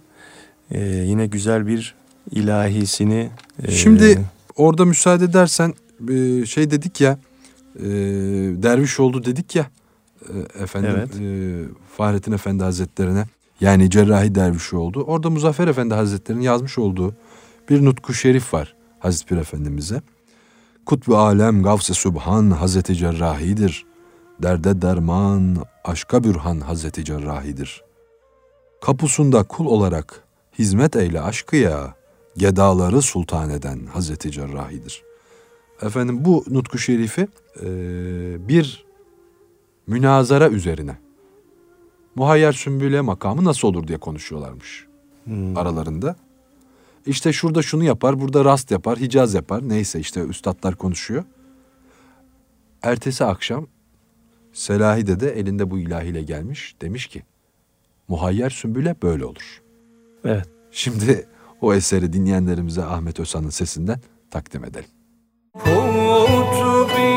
e, 0.71 0.85
yine 0.85 1.27
güzel 1.27 1.67
bir 1.67 1.95
ilahisini... 2.31 3.31
E, 3.63 3.71
Şimdi 3.71 4.25
orada 4.57 4.85
müsaade 4.85 5.25
edersen 5.25 5.75
e, 6.09 6.47
şey 6.47 6.71
dedik 6.71 7.01
ya 7.01 7.19
e, 7.77 7.85
derviş 8.63 9.01
oldu 9.01 9.25
dedik 9.25 9.57
ya 9.57 9.67
e, 10.29 10.63
efendim 10.63 10.91
Evet. 10.97 11.09
e, 11.21 11.65
Fahrettin 11.97 12.33
Efendi 12.33 12.63
Hazretlerine 12.63 13.25
yani 13.61 13.91
cerrahi 13.91 14.35
dervişi 14.35 14.77
oldu. 14.77 15.03
Orada 15.03 15.31
Muzaffer 15.31 15.69
Efendi 15.69 15.95
Hazretleri'nin 15.95 16.43
yazmış 16.43 16.79
olduğu 16.79 17.15
bir 17.69 17.85
nutku 17.85 18.15
şerif 18.15 18.55
var 18.55 18.75
Hazreti 18.99 19.27
Pir 19.27 19.37
Efendimiz'e. 19.37 20.03
Kutbu 20.87 21.17
alem 21.17 21.63
gavs-ı 21.63 21.95
subhan 21.95 22.51
Hazreti 22.51 22.97
Cerrahi'dir. 22.97 23.88
Derde 24.43 24.83
derman 24.83 25.57
aşka 25.85 26.25
bürhan 26.25 26.61
Hazreti 26.61 27.05
Cerrahi'dir. 27.05 27.85
Kapusunda 28.81 29.43
kul 29.43 29.67
olarak 29.67 30.25
hizmet 30.59 30.97
eyle 30.97 31.21
aşkı 31.21 31.57
ya 31.57 31.95
gedaları 32.37 33.03
sultan 33.03 33.51
eden 33.51 33.87
Hazreti 33.87 34.31
Cerrahi'dir. 34.31 35.03
Efendim 35.83 36.25
bu 36.25 36.45
nutku 36.51 36.79
şerifi 36.79 37.29
e, 37.63 37.69
bir 38.49 38.85
münazara 39.87 40.49
üzerine 40.49 40.97
muhayyer 42.15 42.53
sümbüle 42.53 43.01
makamı 43.01 43.45
nasıl 43.45 43.69
olur 43.69 43.89
diye 43.89 43.99
konuşuyorlarmış 43.99 44.87
hmm, 45.25 45.57
aralarında. 45.57 46.17
İşte 47.07 47.33
şurada 47.33 47.63
şunu 47.63 47.85
yapar, 47.85 48.21
burada 48.21 48.45
rast 48.45 48.71
yapar, 48.71 48.99
hicaz 48.99 49.35
yapar. 49.35 49.69
Neyse 49.69 50.01
işte 50.01 50.21
üstadlar 50.21 50.75
konuşuyor. 50.75 51.25
Ertesi 52.83 53.25
akşam 53.25 53.67
Selahide 54.59 55.21
de 55.21 55.31
elinde 55.31 55.71
bu 55.71 55.79
ilahiyle 55.79 56.23
gelmiş. 56.23 56.77
Demiş 56.83 57.07
ki 57.07 57.23
muhayyer 58.09 58.51
sümbüle 58.51 58.97
böyle 59.03 59.25
olur. 59.25 59.63
Evet. 60.25 60.49
Şimdi 60.71 61.29
o 61.61 61.75
eseri 61.75 62.13
dinleyenlerimize 62.13 62.85
Ahmet 62.85 63.21
Özhan'ın 63.21 63.51
sesinden 63.51 64.01
takdim 64.31 64.65
edelim. 64.65 64.89
Kutbi 65.53 67.09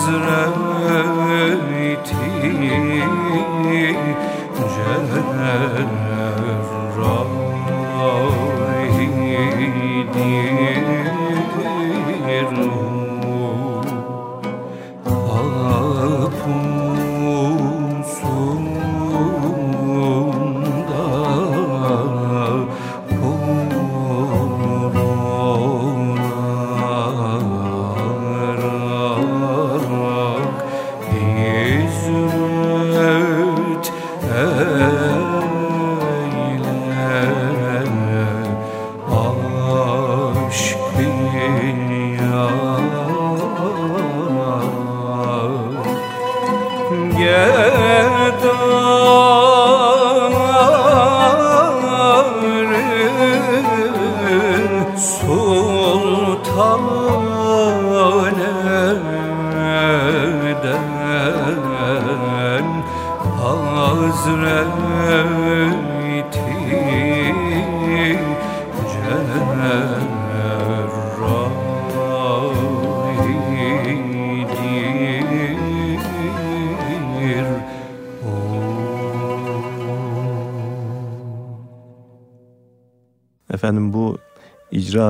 Hazreti 0.00 0.59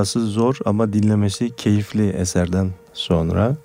icrası 0.00 0.26
zor 0.26 0.58
ama 0.64 0.92
dinlemesi 0.92 1.56
keyifli 1.56 2.10
eserden 2.10 2.70
sonra 2.92 3.56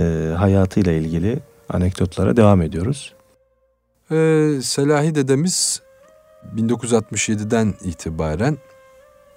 e, 0.00 0.34
hayatıyla 0.38 0.92
ilgili 0.92 1.38
anekdotlara 1.68 2.36
devam 2.36 2.62
ediyoruz. 2.62 3.14
Ee, 4.10 4.58
Selahi 4.62 5.14
dedemiz 5.14 5.82
1967'den 6.56 7.74
itibaren 7.84 8.58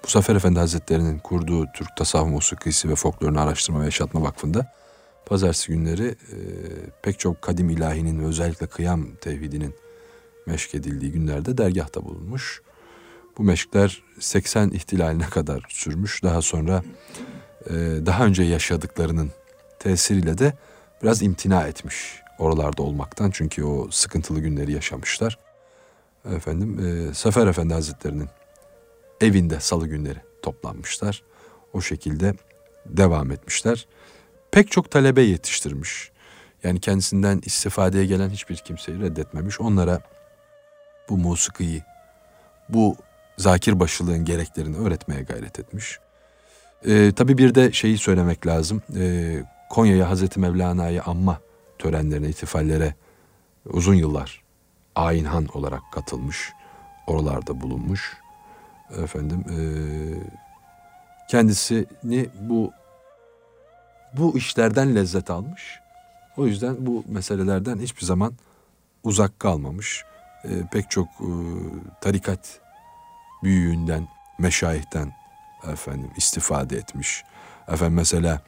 Muzaffer 0.04 0.36
Efendi 0.36 0.58
Hazretleri'nin 0.58 1.18
kurduğu 1.18 1.66
Türk 1.74 1.96
Tasavvuf 1.96 2.30
Musikisi 2.30 2.88
ve 2.88 2.94
Folklorunu 2.94 3.40
Araştırma 3.40 3.80
ve 3.80 3.84
Yaşatma 3.84 4.22
Vakfı'nda 4.22 4.72
pazartesi 5.26 5.72
günleri 5.72 6.06
e, 6.06 6.36
pek 7.02 7.18
çok 7.18 7.42
kadim 7.42 7.70
ilahinin 7.70 8.18
özellikle 8.18 8.66
kıyam 8.66 9.06
tevhidinin 9.20 9.74
meşk 10.46 10.74
edildiği 10.74 11.12
günlerde 11.12 11.58
dergahta 11.58 12.04
bulunmuş. 12.04 12.62
Bu 13.38 13.42
meşkler 13.42 14.02
80 14.20 14.70
ihtilaline 14.70 15.24
kadar 15.24 15.64
sürmüş. 15.68 16.22
Daha 16.22 16.42
sonra 16.42 16.82
e, 17.66 17.72
daha 18.06 18.24
önce 18.24 18.42
yaşadıklarının 18.42 19.30
tesiriyle 19.78 20.38
de 20.38 20.52
biraz 21.02 21.22
imtina 21.22 21.62
etmiş 21.62 22.22
oralarda 22.38 22.82
olmaktan. 22.82 23.30
Çünkü 23.30 23.64
o 23.64 23.90
sıkıntılı 23.90 24.40
günleri 24.40 24.72
yaşamışlar. 24.72 25.38
Efendim 26.36 26.78
e, 27.10 27.14
Sefer 27.14 27.46
Efendi 27.46 27.74
Hazretleri'nin 27.74 28.28
evinde 29.20 29.60
salı 29.60 29.86
günleri 29.86 30.18
toplanmışlar. 30.42 31.22
O 31.72 31.80
şekilde 31.80 32.34
devam 32.86 33.30
etmişler. 33.30 33.86
Pek 34.50 34.70
çok 34.70 34.90
talebe 34.90 35.22
yetiştirmiş. 35.22 36.12
Yani 36.62 36.80
kendisinden 36.80 37.40
istifadeye 37.44 38.06
gelen 38.06 38.30
hiçbir 38.30 38.56
kimseyi 38.56 39.00
reddetmemiş. 39.00 39.60
Onlara 39.60 40.00
bu 41.08 41.16
musikiyi, 41.16 41.82
bu 42.68 42.96
zakir 43.42 43.80
başılığın 43.80 44.24
gereklerini 44.24 44.76
öğretmeye 44.76 45.22
gayret 45.22 45.58
etmiş. 45.58 45.98
Ee, 46.86 47.12
tabii 47.16 47.38
bir 47.38 47.54
de 47.54 47.72
şeyi 47.72 47.98
söylemek 47.98 48.46
lazım. 48.46 48.82
Ee, 48.96 49.42
Konya'ya 49.70 50.10
Hazreti 50.10 50.40
Mevlana'yı 50.40 51.02
anma 51.02 51.40
törenlerine, 51.78 52.28
itifallere 52.28 52.94
uzun 53.66 53.94
yıllar 53.94 54.42
ayinhan 54.94 55.46
olarak 55.54 55.82
katılmış. 55.92 56.52
Oralarda 57.06 57.60
bulunmuş. 57.60 58.16
Efendim 59.02 59.44
ee, 59.50 59.58
kendisini 61.28 62.28
bu 62.40 62.72
bu 64.18 64.38
işlerden 64.38 64.94
lezzet 64.94 65.30
almış. 65.30 65.80
O 66.36 66.46
yüzden 66.46 66.76
bu 66.78 67.04
meselelerden 67.08 67.78
hiçbir 67.78 68.04
zaman 68.04 68.32
uzak 69.04 69.40
kalmamış. 69.40 70.04
Ee, 70.44 70.48
pek 70.72 70.90
çok 70.90 71.08
e, 71.08 71.30
tarikat 72.00 72.61
büyüğünden, 73.42 74.08
meşayihten 74.38 75.12
efendim 75.72 76.10
istifade 76.16 76.76
etmiş. 76.76 77.24
Efendim 77.68 77.94
mesela 77.94 78.40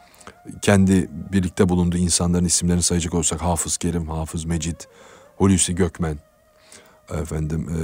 kendi 0.63 1.09
birlikte 1.33 1.69
bulunduğu 1.69 1.97
insanların 1.97 2.45
isimlerini 2.45 2.83
sayacak 2.83 3.15
olsak 3.15 3.43
Hafız 3.43 3.77
Kerim, 3.77 4.09
Hafız 4.09 4.45
Mecid, 4.45 4.81
Hulusi 5.37 5.75
Gökmen, 5.75 6.19
efendim 7.11 7.69
e, 7.69 7.79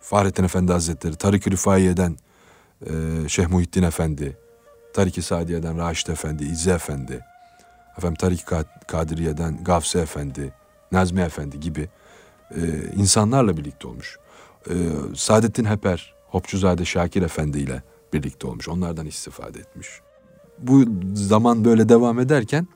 Fahrettin 0.00 0.44
Efendi 0.44 0.72
Hazretleri, 0.72 1.16
Tarık-ı 1.16 1.50
Rifaiye'den 1.50 2.16
e, 2.86 3.28
Şeyh 3.28 3.48
Muhittin 3.48 3.82
Efendi, 3.82 4.36
Tarik-i 4.94 5.22
Sadiye'den 5.22 5.78
Raşid 5.78 6.08
Efendi, 6.08 6.44
İzzi 6.44 6.70
Efendi, 6.70 7.24
efendim 7.98 8.14
Tarik-i 8.14 8.44
Kadiriye'den 8.86 9.64
Gavse 9.64 10.00
Efendi, 10.00 10.52
Nazmi 10.92 11.20
Efendi 11.20 11.60
gibi 11.60 11.88
e, 12.50 12.60
insanlarla 12.96 13.56
birlikte 13.56 13.88
olmuş. 13.88 14.18
E, 14.70 14.74
Saadettin 15.16 15.64
Heper, 15.64 16.14
Hopçuzade 16.26 16.84
Şakir 16.84 17.22
Efendi 17.22 17.58
ile 17.58 17.82
birlikte 18.12 18.46
olmuş. 18.46 18.68
Onlardan 18.68 19.06
istifade 19.06 19.58
etmiş. 19.58 19.88
Bu 20.58 20.84
zaman 21.14 21.64
böyle 21.64 21.88
devam 21.88 22.20
ederken 22.20 22.68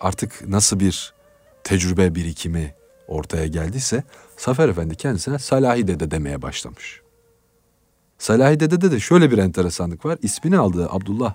artık 0.00 0.48
nasıl 0.48 0.80
bir 0.80 1.14
tecrübe 1.64 2.14
birikimi 2.14 2.74
ortaya 3.08 3.46
geldiyse 3.46 4.02
Safer 4.36 4.68
Efendi 4.68 4.96
kendisine 4.96 5.38
Salahi 5.38 5.88
Dede 5.88 6.10
demeye 6.10 6.42
başlamış. 6.42 7.00
Salahi 8.18 8.60
Dede'de 8.60 8.90
de 8.90 9.00
şöyle 9.00 9.30
bir 9.30 9.38
enteresanlık 9.38 10.04
var. 10.04 10.18
İsmini 10.22 10.58
aldığı 10.58 10.90
Abdullah 10.90 11.34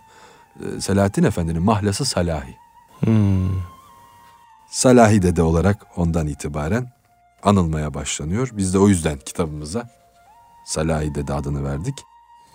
e, 0.60 0.82
Selahattin 0.82 1.24
Efendi'nin 1.24 1.64
mahlası 1.64 2.06
Salahi. 2.06 2.56
Hmm. 3.00 3.50
Salahi 4.70 5.22
Dede 5.22 5.42
olarak 5.42 5.88
ondan 5.96 6.28
itibaren 6.28 6.92
anılmaya 7.44 7.94
başlanıyor. 7.94 8.50
Biz 8.54 8.74
de 8.74 8.80
o 8.80 8.88
yüzden 8.88 9.18
kitabımıza 9.26 9.90
Salahi 10.66 11.16
Dede 11.16 11.34
adını 11.34 11.64
verdik. 11.64 11.96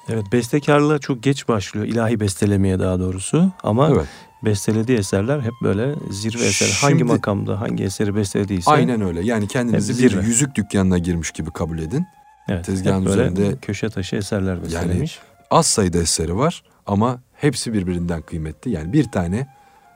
Evet 0.09 0.25
bestekarlığa 0.33 0.99
çok 0.99 1.23
geç 1.23 1.49
başlıyor. 1.49 1.87
ilahi 1.87 2.21
bestelemeye 2.21 2.79
daha 2.79 2.99
doğrusu. 2.99 3.53
Ama 3.63 3.89
Evet. 3.91 4.07
bestelediği 4.45 4.99
eserler 4.99 5.41
hep 5.41 5.53
böyle 5.63 5.95
zirve 6.11 6.45
eser. 6.45 6.79
Hangi 6.81 6.99
Şimdi- 6.99 7.13
makamda 7.13 7.61
hangi 7.61 7.85
eseri 7.85 8.15
bestelediyse. 8.17 8.71
Aynen 8.71 9.01
öyle. 9.01 9.21
Yani 9.25 9.49
kendinizi 9.49 9.93
bir 9.93 10.11
zirve. 10.11 10.27
yüzük 10.27 10.55
dükkanına 10.55 10.99
girmiş 10.99 11.31
gibi 11.31 11.51
kabul 11.51 11.79
edin. 11.79 12.07
evet, 12.49 12.65
tezgahın 12.65 13.05
üzerinde- 13.07 13.57
köşe 13.57 13.89
taşı 13.91 14.17
eserler 14.17 14.63
bestelemiş. 14.63 15.19
Az 15.51 15.67
sayıda 15.67 15.99
eseri 15.99 16.37
var 16.37 16.63
ama 16.87 17.19
hepsi 17.33 17.73
birbirinden 17.73 18.23
kıymetli. 18.23 18.71
Yani 18.71 18.93
bir 18.93 19.05
tane 19.05 19.47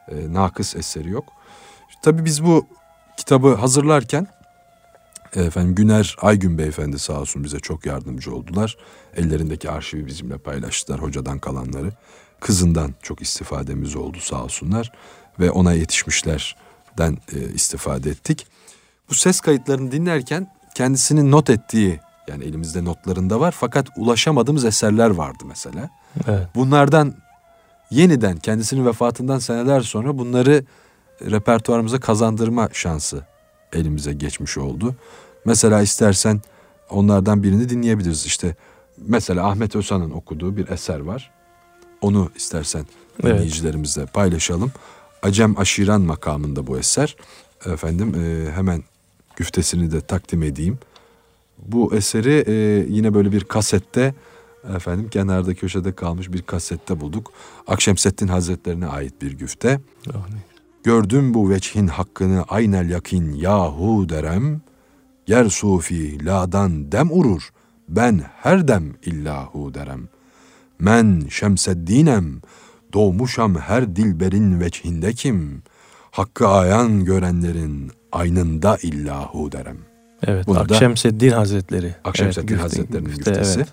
e, 0.08 0.32
nakıs 0.32 0.76
eseri 0.76 1.10
yok. 1.10 1.24
Tabii 2.02 2.24
biz 2.24 2.44
bu 2.44 2.66
kitabı 3.16 3.54
hazırlarken 3.54 4.26
efendim 5.34 5.74
Güner 5.74 6.16
Aygün 6.20 6.58
Beyefendi 6.58 6.98
sağ 6.98 7.20
olsun 7.20 7.44
bize 7.44 7.60
çok 7.60 7.86
yardımcı 7.86 8.34
oldular. 8.34 8.76
Ellerindeki 9.16 9.70
arşivi 9.70 10.06
bizimle 10.06 10.38
paylaştılar 10.38 11.02
hocadan 11.02 11.38
kalanları. 11.38 11.92
Kızından 12.40 12.94
çok 13.02 13.22
istifademiz 13.22 13.96
oldu 13.96 14.18
sağ 14.20 14.44
olsunlar 14.44 14.92
ve 15.40 15.50
ona 15.50 15.72
yetişmişlerden 15.72 17.18
e, 17.34 17.52
istifade 17.54 18.10
ettik. 18.10 18.46
Bu 19.10 19.14
ses 19.14 19.40
kayıtlarını 19.40 19.92
dinlerken 19.92 20.52
kendisinin 20.74 21.30
not 21.30 21.50
ettiği 21.50 22.00
yani 22.28 22.44
elimizde 22.44 22.84
notlarında 22.84 23.40
var 23.40 23.54
fakat 23.58 23.88
ulaşamadığımız 23.96 24.64
eserler 24.64 25.10
vardı 25.10 25.44
mesela. 25.46 25.90
Evet. 26.28 26.46
Bunlardan 26.54 27.14
yeniden 27.90 28.36
kendisinin 28.36 28.86
vefatından 28.86 29.38
seneler 29.38 29.80
sonra 29.80 30.18
bunları 30.18 30.64
repertuarımıza 31.22 32.00
kazandırma 32.00 32.68
şansı 32.72 33.24
elimize 33.72 34.12
geçmiş 34.12 34.58
oldu. 34.58 34.94
Mesela 35.44 35.82
istersen 35.82 36.40
onlardan 36.90 37.42
birini 37.42 37.68
dinleyebiliriz. 37.68 38.26
İşte 38.26 38.56
mesela 39.06 39.48
Ahmet 39.48 39.76
Özhan'ın 39.76 40.10
okuduğu 40.10 40.56
bir 40.56 40.68
eser 40.68 41.00
var. 41.00 41.30
Onu 42.00 42.30
istersen 42.36 42.86
Evet. 43.22 43.34
dinleyicilerimizle 43.34 44.06
paylaşalım. 44.06 44.72
Acem 45.22 45.58
Aşiran 45.58 46.00
makamında 46.00 46.66
bu 46.66 46.78
eser. 46.78 47.16
Efendim 47.66 48.14
e, 48.14 48.52
hemen 48.52 48.82
güftesini 49.36 49.92
de 49.92 50.00
takdim 50.00 50.42
edeyim. 50.42 50.78
Bu 51.58 51.94
eseri 51.94 52.44
e, 52.46 52.52
yine 52.88 53.14
böyle 53.14 53.32
bir 53.32 53.44
kasette 53.44 54.14
efendim 54.76 55.08
kenarda 55.10 55.54
köşede 55.54 55.92
kalmış 55.92 56.32
bir 56.32 56.42
kasette 56.42 57.00
bulduk. 57.00 57.32
Akşemseddin 57.66 58.28
Hazretlerine 58.28 58.86
ait 58.86 59.22
bir 59.22 59.32
güfte. 59.32 59.80
Ne- 60.06 60.12
Gördüm 60.84 61.34
bu 61.34 61.50
veçhin 61.50 61.86
hakkını 61.86 62.42
aynel 62.48 62.90
yakin 62.90 63.32
yahu 63.32 64.08
derem. 64.08 64.60
Ger 65.26 65.44
sufi 65.44 66.24
ladan 66.24 66.92
dem 66.92 67.12
urur. 67.12 67.48
Ben 67.88 68.20
her 68.36 68.68
dem 68.68 68.94
illahu 69.04 69.74
derem. 69.74 70.08
Men 70.78 71.22
şemseddinem. 71.30 72.40
Doğmuşam 72.92 73.56
her 73.56 73.96
dilberin 73.96 74.60
veçhinde 74.60 75.12
kim. 75.12 75.62
Hakkı 76.10 76.48
ayan 76.48 77.04
görenlerin 77.04 77.90
aynında 78.12 78.76
illahu 78.82 79.52
derem. 79.52 79.78
Evet. 80.22 80.46
Bunu 80.46 80.56
da- 80.56 80.60
Akşemseddin 80.74 81.30
Hazretleri. 81.30 81.94
Akşemseddin 82.04 82.54
Evet, 82.54 82.64
Hazretleri'nin 82.64 83.04
güfte, 83.10 83.30
güftesi. 83.30 83.58
evet. 83.58 83.68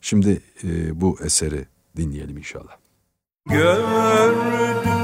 Şimdi 0.00 0.40
e, 0.64 1.00
bu 1.00 1.16
eseri 1.24 1.64
dinleyelim 1.96 2.38
inşallah. 2.38 2.76
Gördüm 3.48 4.99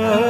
love. 0.00 0.29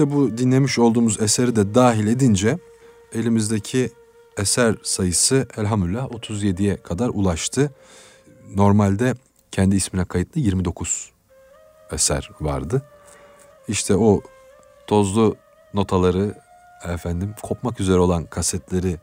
İşte 0.00 0.12
bu 0.12 0.38
dinlemiş 0.38 0.78
olduğumuz 0.78 1.20
eseri 1.22 1.56
de 1.56 1.74
dahil 1.74 2.06
edince 2.06 2.58
elimizdeki 3.12 3.90
eser 4.36 4.76
sayısı 4.82 5.46
elhamdülillah 5.56 6.10
37'ye 6.10 6.76
kadar 6.76 7.08
ulaştı. 7.08 7.70
Normalde 8.54 9.14
kendi 9.50 9.76
ismine 9.76 10.04
kayıtlı 10.04 10.40
29 10.40 11.10
eser 11.92 12.30
vardı. 12.40 12.82
İşte 13.68 13.96
o 13.96 14.20
tozlu 14.86 15.36
notaları 15.74 16.34
efendim 16.84 17.34
kopmak 17.42 17.80
üzere 17.80 17.98
olan 17.98 18.24
kasetleri 18.24 18.96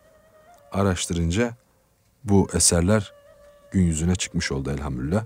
araştırınca 0.72 1.56
bu 2.24 2.48
eserler 2.54 3.14
gün 3.72 3.82
yüzüne 3.82 4.16
çıkmış 4.16 4.52
oldu 4.52 4.72
elhamdülillah. 4.72 5.26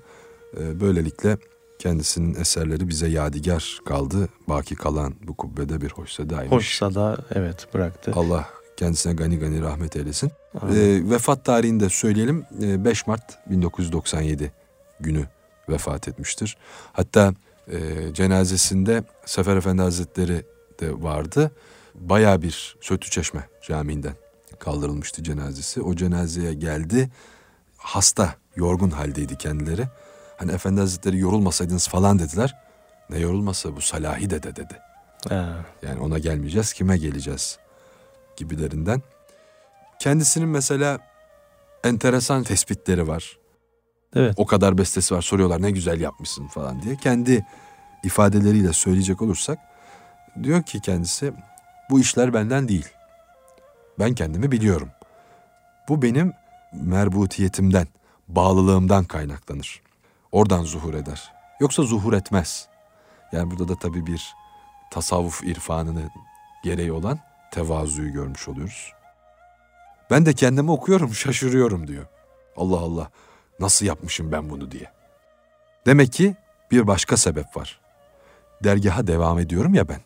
Ee, 0.58 0.80
Böylelikle 0.80 1.38
kendisinin 1.82 2.36
eserleri 2.36 2.88
bize 2.88 3.08
yadigar 3.08 3.80
kaldı. 3.86 4.30
Baki 4.48 4.76
kalan 4.76 5.14
bu 5.28 5.34
kubbede 5.38 5.82
bir 5.82 5.92
hoşsa 5.92 6.30
daima. 6.30 6.52
Hoşsa 6.52 6.96
da 6.96 7.18
evet 7.36 7.68
bıraktı. 7.74 8.12
Allah 8.16 8.50
kendisine 8.78 9.14
gani 9.14 9.40
gani 9.40 9.62
rahmet 9.62 9.96
eylesin. 9.96 10.32
Amin. 10.62 10.76
Ee, 10.76 11.10
vefat 11.10 11.46
tarihini 11.46 11.80
de 11.80 11.90
söyleyelim. 11.90 12.46
Ee, 12.62 12.86
5 12.86 13.08
Mart 13.08 13.50
1997 13.50 14.52
günü 15.00 15.26
vefat 15.70 16.08
etmiştir. 16.08 16.58
Hatta 16.94 17.34
e, 17.68 17.78
cenazesinde 18.14 19.04
Sefer 19.26 19.58
Efendi 19.58 19.82
Hazretleri 19.82 20.46
de 20.80 21.04
vardı. 21.04 21.52
Baya 21.96 22.42
bir 22.42 22.76
Söğütlü 22.82 23.10
Çeşme 23.10 23.48
Camii'nden 23.68 24.16
kaldırılmıştı 24.60 25.24
cenazesi. 25.24 25.82
O 25.82 25.96
cenazeye 25.96 26.54
geldi. 26.54 27.10
Hasta, 27.78 28.36
yorgun 28.56 28.90
haldeydi 28.90 29.38
kendileri. 29.38 29.88
Hani 30.42 30.52
Efendi 30.52 30.80
Hazretleri 30.80 31.18
yorulmasaydınız 31.18 31.88
falan 31.88 32.20
dediler. 32.20 32.58
Ne 33.10 33.20
yorulmasa 33.20 33.76
bu 33.76 33.82
Salahi 33.82 34.30
dede 34.30 34.56
dedi. 34.56 34.80
Ha, 35.30 35.56
Yani 35.84 36.00
ona 36.00 36.20
gelmeyeceğiz, 36.20 36.74
kime 36.74 36.98
geleceğiz 36.98 37.60
gibilerinden. 38.38 39.02
Kendisinin 40.00 40.50
mesela 40.50 41.00
enteresan 41.84 42.44
tespitleri 42.44 43.08
var. 43.08 43.38
Evet. 44.16 44.34
O 44.38 44.46
kadar 44.46 44.78
bestesi 44.78 45.16
var 45.16 45.22
soruyorlar 45.22 45.62
ne 45.62 45.72
güzel 45.72 46.02
yapmışsın 46.02 46.48
falan 46.48 46.82
diye. 46.82 46.96
Kendi 46.96 47.46
ifadeleriyle 48.04 48.74
söyleyecek 48.74 49.22
olursak 49.22 49.60
diyor 50.44 50.64
ki 50.64 50.82
kendisi 50.82 51.34
bu 51.90 52.00
işler 52.00 52.34
benden 52.34 52.68
değil. 52.68 52.90
Ben 54.00 54.16
kendimi 54.16 54.52
biliyorum. 54.52 54.90
Bu 55.90 56.02
benim 56.02 56.34
merbutiyetimden, 56.74 57.88
bağlılığımdan 58.28 59.04
kaynaklanır. 59.04 59.82
Oradan 60.32 60.64
zuhur 60.64 60.94
eder. 60.94 61.34
Yoksa 61.60 61.84
zuhur 61.84 62.14
etmez. 62.14 62.68
Yani 63.32 63.52
burada 63.52 63.68
da 63.68 63.76
tabii 63.76 64.06
bir 64.08 64.34
tasavvuf 64.92 65.44
irfanını 65.44 66.10
gereği 66.64 66.92
olan 66.92 67.20
tevazuyu 67.52 68.14
görmüş 68.14 68.48
oluyoruz. 68.48 68.94
Ben 70.12 70.26
de 70.26 70.34
kendimi 70.34 70.72
okuyorum, 70.72 71.14
şaşırıyorum 71.14 71.88
diyor. 71.88 72.06
Allah 72.58 72.80
Allah, 72.80 73.10
nasıl 73.60 73.86
yapmışım 73.86 74.32
ben 74.32 74.50
bunu 74.50 74.72
diye. 74.72 74.92
Demek 75.86 76.14
ki 76.14 76.36
bir 76.72 76.88
başka 76.88 77.18
sebep 77.18 77.58
var. 77.58 77.82
Dergaha 78.64 79.08
devam 79.08 79.40
ediyorum 79.40 79.74
ya 79.74 79.90
ben, 79.90 80.02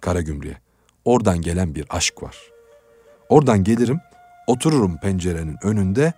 Karagümrük'e. 0.00 0.58
Oradan 1.04 1.40
gelen 1.40 1.74
bir 1.74 1.86
aşk 1.90 2.22
var. 2.22 2.36
Oradan 3.28 3.64
gelirim, 3.64 4.00
otururum 4.46 4.98
pencerenin 4.98 5.58
önünde, 5.62 6.12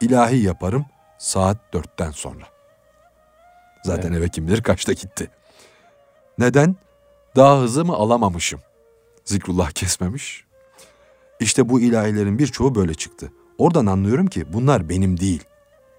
ilahi 0.00 0.38
yaparım 0.38 0.86
saat 1.18 1.72
dörtten 1.72 2.10
sonra. 2.10 2.44
Zaten 3.84 4.12
eve 4.12 4.28
kim 4.28 4.46
bilir 4.46 4.62
kaçta 4.62 4.92
gitti. 4.92 5.30
Neden? 6.38 6.76
Daha 7.36 7.60
hızımı 7.60 7.94
alamamışım. 7.94 8.60
Zikrullah 9.24 9.70
kesmemiş. 9.70 10.44
İşte 11.40 11.68
bu 11.68 11.80
ilahilerin 11.80 12.38
birçoğu 12.38 12.74
böyle 12.74 12.94
çıktı. 12.94 13.32
Oradan 13.58 13.86
anlıyorum 13.86 14.26
ki 14.26 14.52
bunlar 14.52 14.88
benim 14.88 15.20
değil. 15.20 15.44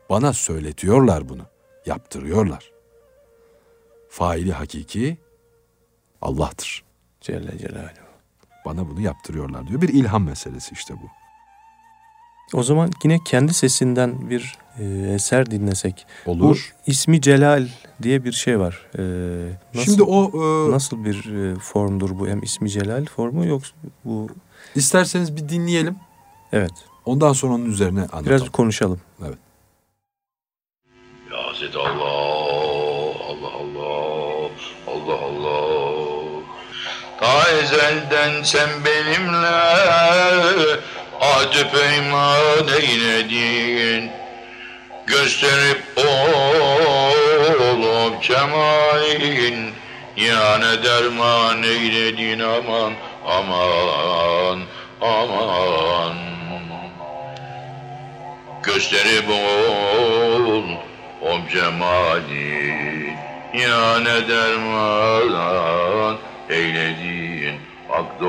Bana 0.10 0.34
söyletiyorlar 0.34 1.30
bunu. 1.30 1.42
Yaptırıyorlar. 1.86 2.72
Faili 4.10 4.52
hakiki 4.52 5.18
Allah'tır. 6.22 6.84
Celle 7.22 7.58
Celaluhu. 7.58 7.90
bana 8.66 8.90
bunu 8.90 9.02
yaptırıyorlar 9.02 9.68
diyor. 9.68 9.82
Bir 9.82 9.90
ilham 9.90 10.24
meselesi 10.24 10.74
işte 10.74 10.94
bu. 10.94 11.08
O 12.58 12.64
zaman 12.64 12.92
yine 13.04 13.20
kendi 13.24 13.54
sesinden 13.54 14.30
bir 14.30 14.58
e, 14.80 14.84
eser 15.14 15.52
dinlesek. 15.52 16.06
Olur. 16.26 16.40
Bu 16.44 16.56
ismi 16.92 17.22
Celal 17.22 17.68
diye 18.04 18.24
bir 18.24 18.32
şey 18.32 18.60
var. 18.60 18.80
E, 18.98 19.02
nasıl, 19.74 19.86
Şimdi 19.86 20.04
o 20.04 20.32
e, 20.68 20.72
nasıl 20.72 21.06
bir 21.06 21.34
e, 21.36 21.56
formdur 21.60 22.20
bu? 22.20 22.28
Hem 22.28 22.44
ismi 22.44 22.70
Celal 22.70 23.06
formu 23.06 23.46
yoksa 23.46 23.74
bu 24.06 24.28
isterseniz 24.76 25.36
bir 25.36 25.50
dinleyelim. 25.50 25.96
evet. 26.54 26.72
Ondan 27.06 27.34
sonra 27.34 27.54
onun 27.54 27.66
üzerine 27.66 28.00
anlatalım. 28.00 28.26
Biraz 28.26 28.50
konuşalım. 28.50 29.00
Ya 31.32 31.54
Zid 31.60 31.74
Allah, 31.74 31.94
Allah 33.30 33.52
Allah, 33.62 34.50
Allah 34.88 35.20
Allah. 35.26 36.44
Ta 37.20 37.52
ezelden 37.52 38.44
sen 38.44 38.70
benimle 38.86 39.48
ahd 41.22 41.72
peyman 41.72 42.68
eyledin. 42.82 44.12
Gösterip 45.14 45.84
olup 45.98 46.24
cemalin 48.24 49.74
Yani 50.18 50.84
derman 50.84 51.64
eyledin 51.64 52.40
aman 52.40 52.94
aman 53.28 54.60
aman. 55.02 56.18
Gösterip 58.64 59.30
ol 59.30 60.64
o 61.22 61.40
cemali 61.52 63.14
ya 63.54 64.00
ne 64.00 64.28
derman 64.28 66.18
eyledin 66.50 67.56
hak 67.90 68.22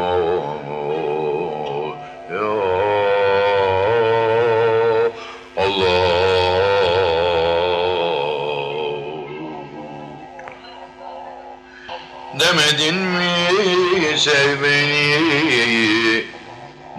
Demedin 12.74 12.96
mi 12.96 14.18
sev 14.18 14.62
beni 14.62 16.24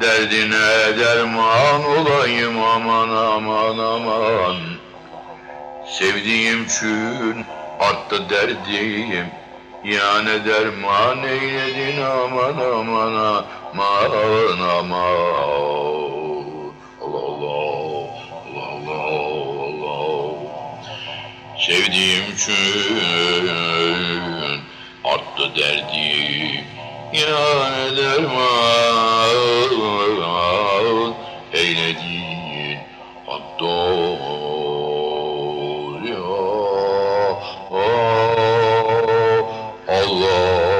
Derdine 0.02 0.98
derman 1.00 1.84
olayım 1.84 2.64
aman 2.64 3.10
aman 3.10 3.78
aman. 3.78 4.56
Sevdiğim 6.00 6.64
için 6.64 7.46
arttı 7.80 8.30
derdim. 8.30 9.28
Ya 9.84 10.22
ne 10.22 10.46
derman 10.46 11.24
eyledin 11.24 12.02
aman 12.02 12.56
aman 12.80 13.44
aman 13.74 14.60
aman. 14.60 15.96
Sevdiğim 21.68 22.24
için 22.34 24.35
arttı 25.14 25.56
derdim 25.56 26.66
Ya 27.14 27.70
ne 27.70 27.98
derman 27.98 29.36
eyledin 31.54 32.78
Hatta 33.26 33.76
ya 36.10 36.26
Allah. 39.88 40.76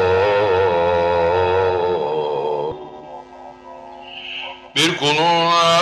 Bir 4.76 4.98
kuluna 4.98 5.82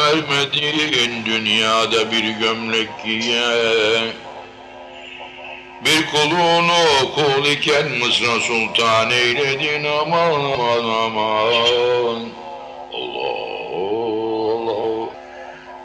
vermedin 0.00 1.24
dünyada 1.24 2.12
bir 2.12 2.24
gömlek 2.24 2.88
giye 3.04 4.12
Bir 5.84 6.06
kulunu 6.06 7.14
kul 7.14 7.44
iken 7.44 7.88
Mısra 7.88 8.40
Sultan 8.40 9.10
eyledin 9.10 9.84
aman 9.84 10.32
aman 10.32 10.84
aman. 10.84 12.28
Allah 12.94 13.74
Allah. 13.74 15.08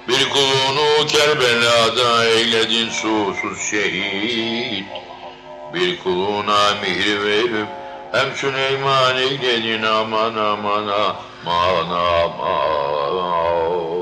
Bir 0.07 0.29
kulunu 0.29 1.07
Kerbela'da 1.07 2.25
eyledin 2.25 2.89
susuz 2.89 3.61
şehit. 3.71 4.85
Bir 5.73 5.99
kuluna 5.99 6.75
mihri 6.81 7.23
verip 7.23 7.67
hem 8.11 8.35
Süleyman 8.35 9.17
eyledin 9.17 9.83
aman 9.83 10.35
aman 10.35 10.87
aman 10.87 11.89
aman 11.89 13.92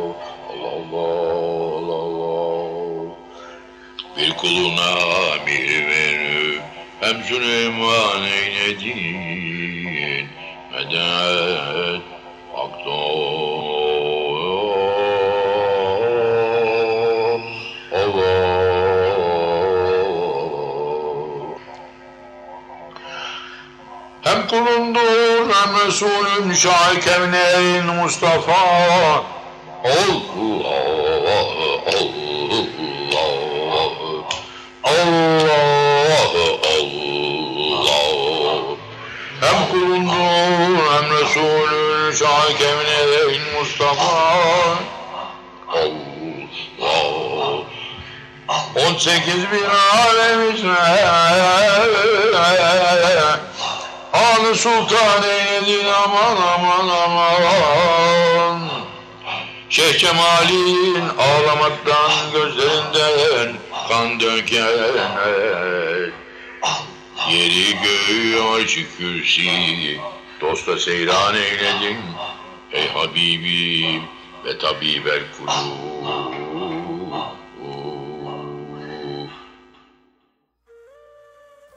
bir 4.22 4.38
kuluna 4.38 4.96
mihri 5.46 5.88
verip 5.88 6.62
hem 7.00 7.24
Süleyman 7.24 8.24
eyledin. 8.24 9.02
Medet 10.72 12.02
Allah 12.56 12.82
Hem 24.22 24.48
kulundur 24.48 25.50
hem 25.54 25.88
Resulün 25.88 26.54
şah 26.54 27.02
kevneyn 27.02 27.86
Mustafa. 27.86 28.54
Allah 29.84 30.22
Allah 30.68 32.31
Allah 34.84 36.32
Allah 36.74 37.12
Hem 39.42 39.58
kulundur 39.72 40.78
hem 40.92 41.06
Resulün 41.18 42.12
şah 42.12 42.58
kevneyn 42.58 43.42
Mustafa. 43.60 44.42
Allah 45.68 46.12
18 48.76 49.36
bin 49.52 49.66
alemizle 49.98 50.70
Anı 54.14 54.56
sultan 54.56 55.24
eyledin 55.24 55.88
aman 55.88 56.36
aman 56.54 56.88
aman. 56.88 58.70
Şeyh 59.70 60.00
Cemal'in 60.00 61.10
ağlamaktan 61.18 62.12
gözlerinden 62.34 63.54
kan 63.92 64.20
döken 64.20 64.68
Yeri 67.32 67.78
göğü 67.84 68.42
açık 68.42 68.98
kürsi 68.98 69.98
Dosta 70.42 70.80
seyran 70.80 71.36
eyledin 71.36 71.98
Ey 72.72 72.88
Habibim 72.88 74.02
ve 74.46 74.58
tabibel 74.58 75.22
kulub 75.38 75.52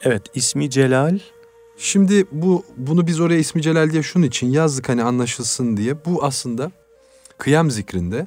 Evet 0.02 0.22
ismi 0.34 0.70
Celal. 0.70 1.18
Şimdi 1.78 2.26
bu 2.32 2.64
bunu 2.76 3.06
biz 3.06 3.20
oraya 3.20 3.38
ismi 3.38 3.62
Celal 3.62 3.90
diye 3.90 4.02
şunun 4.02 4.26
için 4.26 4.50
yazdık 4.50 4.88
hani 4.88 5.02
anlaşılsın 5.02 5.76
diye. 5.76 6.04
Bu 6.04 6.24
aslında 6.24 6.70
kıyam 7.38 7.70
zikrinde 7.70 8.26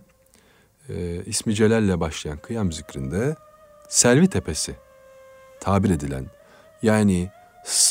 e, 0.90 1.22
ismi 1.26 1.56
Celal 1.56 1.84
ile 1.84 2.00
başlayan 2.00 2.38
kıyam 2.38 2.72
zikrinde 2.72 3.36
Selvi 3.88 4.28
Tepesi 4.28 4.76
tabir 5.60 5.90
edilen 5.90 6.26
yani 6.82 7.32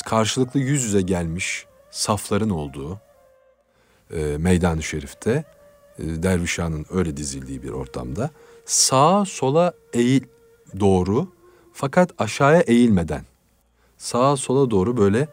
karşılıklı 0.04 0.60
yüz 0.60 0.84
yüze 0.84 1.00
gelmiş 1.00 1.66
safların 1.90 2.50
olduğu 2.50 3.00
e, 4.10 4.36
meydan-ı 4.38 4.82
şerifte 4.82 5.44
e, 5.98 6.02
Dervişhan'ın 6.22 6.86
öyle 6.90 7.16
dizildiği 7.16 7.62
bir 7.62 7.70
ortamda 7.70 8.30
sağa 8.64 9.24
sola 9.24 9.72
eğil 9.92 10.24
doğru 10.80 11.32
fakat 11.72 12.10
aşağıya 12.18 12.60
eğilmeden 12.60 13.24
sağa 13.98 14.36
sola 14.36 14.70
doğru 14.70 14.96
böyle 14.96 15.28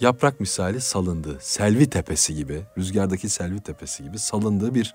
yaprak 0.00 0.40
misali 0.40 0.80
salındığı, 0.80 1.38
selvi 1.40 1.90
tepesi 1.90 2.34
gibi, 2.34 2.62
rüzgardaki 2.78 3.28
selvi 3.28 3.60
tepesi 3.60 4.02
gibi 4.02 4.18
salındığı 4.18 4.74
bir 4.74 4.94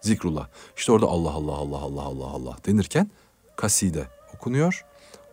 zikrullah. 0.00 0.48
İşte 0.76 0.92
orada 0.92 1.06
Allah 1.06 1.30
Allah 1.30 1.52
Allah 1.52 1.78
Allah 1.78 2.02
Allah 2.02 2.26
Allah 2.26 2.56
denirken 2.66 3.10
kaside 3.56 4.17
okunuyor. 4.38 4.84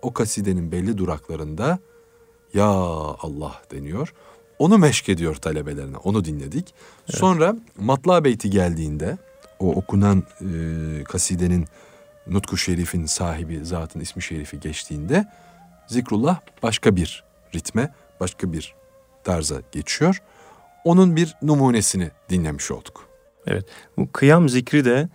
O 0.01 0.13
kasidenin 0.13 0.71
belli 0.71 0.97
duraklarında 0.97 1.79
ya 2.53 2.65
Allah 3.21 3.61
deniyor. 3.71 4.13
Onu 4.59 4.77
meşk 4.77 5.09
ediyor 5.09 5.35
talebelerine. 5.35 5.97
Onu 5.97 6.25
dinledik. 6.25 6.73
Sonra 7.09 7.55
Matla 7.77 8.23
Beyti 8.23 8.49
geldiğinde 8.49 9.17
o 9.59 9.71
okunan 9.71 10.23
e, 10.41 11.03
kasidenin 11.03 11.65
Nutku 12.27 12.57
Şerif'in 12.57 13.05
sahibi 13.05 13.65
zatın 13.65 13.99
ismi 13.99 14.21
şerifi 14.21 14.59
geçtiğinde 14.59 15.25
zikrullah 15.87 16.39
başka 16.63 16.95
bir 16.95 17.23
ritme, 17.55 17.93
başka 18.19 18.53
bir 18.53 18.75
tarza 19.23 19.55
geçiyor. 19.71 20.21
Onun 20.83 21.15
bir 21.15 21.35
numunesini 21.41 22.11
dinlemiş 22.29 22.71
olduk. 22.71 23.09
Bu 23.97 24.11
kıyam 24.11 24.49
zikri 24.49 24.85
de 24.85 25.09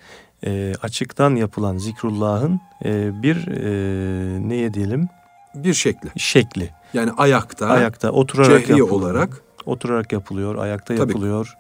e, 0.47 0.73
açıktan 0.83 1.37
yapılan 1.37 1.77
zikrullahın 1.79 2.61
e, 2.85 3.23
bir 3.23 3.47
e, 3.47 4.49
neye 4.49 4.75
diyelim 4.75 5.09
Bir 5.55 5.75
şekli. 5.75 6.09
şekli. 6.17 6.71
Yani 6.95 7.11
ayakta, 7.17 7.67
Ayakta 7.67 8.11
oturarak 8.11 8.61
yapılıyor. 8.61 8.91
olarak 8.91 9.43
Oturarak 9.67 10.13
yapılıyor, 10.13 10.55
ayakta 10.55 10.95
Tabii. 10.97 11.09
yapılıyor. 11.09 11.55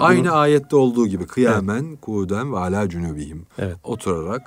aynı 0.00 0.20
Bunu- 0.24 0.34
ayette 0.36 0.76
olduğu 0.76 1.06
gibi 1.06 1.26
kıyamen, 1.26 1.96
kuden 1.96 2.52
ve 2.52 2.58
ala 2.58 2.88
cünubihim. 2.88 3.46
Evet. 3.58 3.76
Oturarak, 3.84 4.42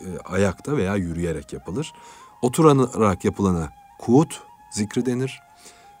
e, 0.00 0.06
ayakta 0.24 0.76
veya 0.76 0.96
yürüyerek 0.96 1.52
yapılır. 1.52 1.92
Oturarak 2.42 3.24
yapılana 3.24 3.72
kut 3.98 4.40
zikri 4.72 5.06
denir. 5.06 5.40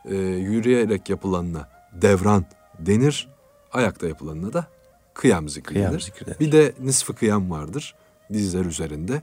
E, 0.04 0.14
yürüyerek 0.16 1.10
yapılanına 1.10 1.68
devran 1.92 2.44
denir. 2.78 3.28
Ayakta 3.72 4.08
yapılanına 4.08 4.52
da 4.52 4.66
kıyam 5.14 5.48
zikri 5.48 5.74
Kıyam 5.74 5.92
denir. 5.92 6.00
zikri 6.00 6.26
denir. 6.26 6.40
Bir 6.40 6.52
de 6.52 6.72
nisfı 6.80 7.14
kıyam 7.14 7.50
vardır. 7.50 7.94
Dizler 8.32 8.64
üzerinde 8.64 9.14
e, 9.14 9.22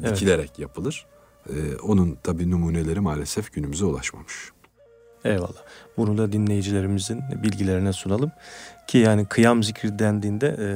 Evet. 0.00 0.10
dikilerek 0.16 0.58
yapılır. 0.58 1.06
E, 1.48 1.76
onun 1.82 2.18
tabi 2.22 2.50
numuneleri 2.50 3.00
maalesef 3.00 3.52
günümüze 3.52 3.84
ulaşmamış. 3.84 4.34
Eyvallah. 5.24 5.62
Bunu 5.96 6.18
da 6.18 6.32
dinleyicilerimizin 6.32 7.20
bilgilerine 7.42 7.92
sunalım. 7.92 8.32
Ki 8.86 8.98
yani 8.98 9.26
kıyam 9.26 9.62
zikri 9.62 9.98
dendiğinde 9.98 10.46
e, 10.58 10.68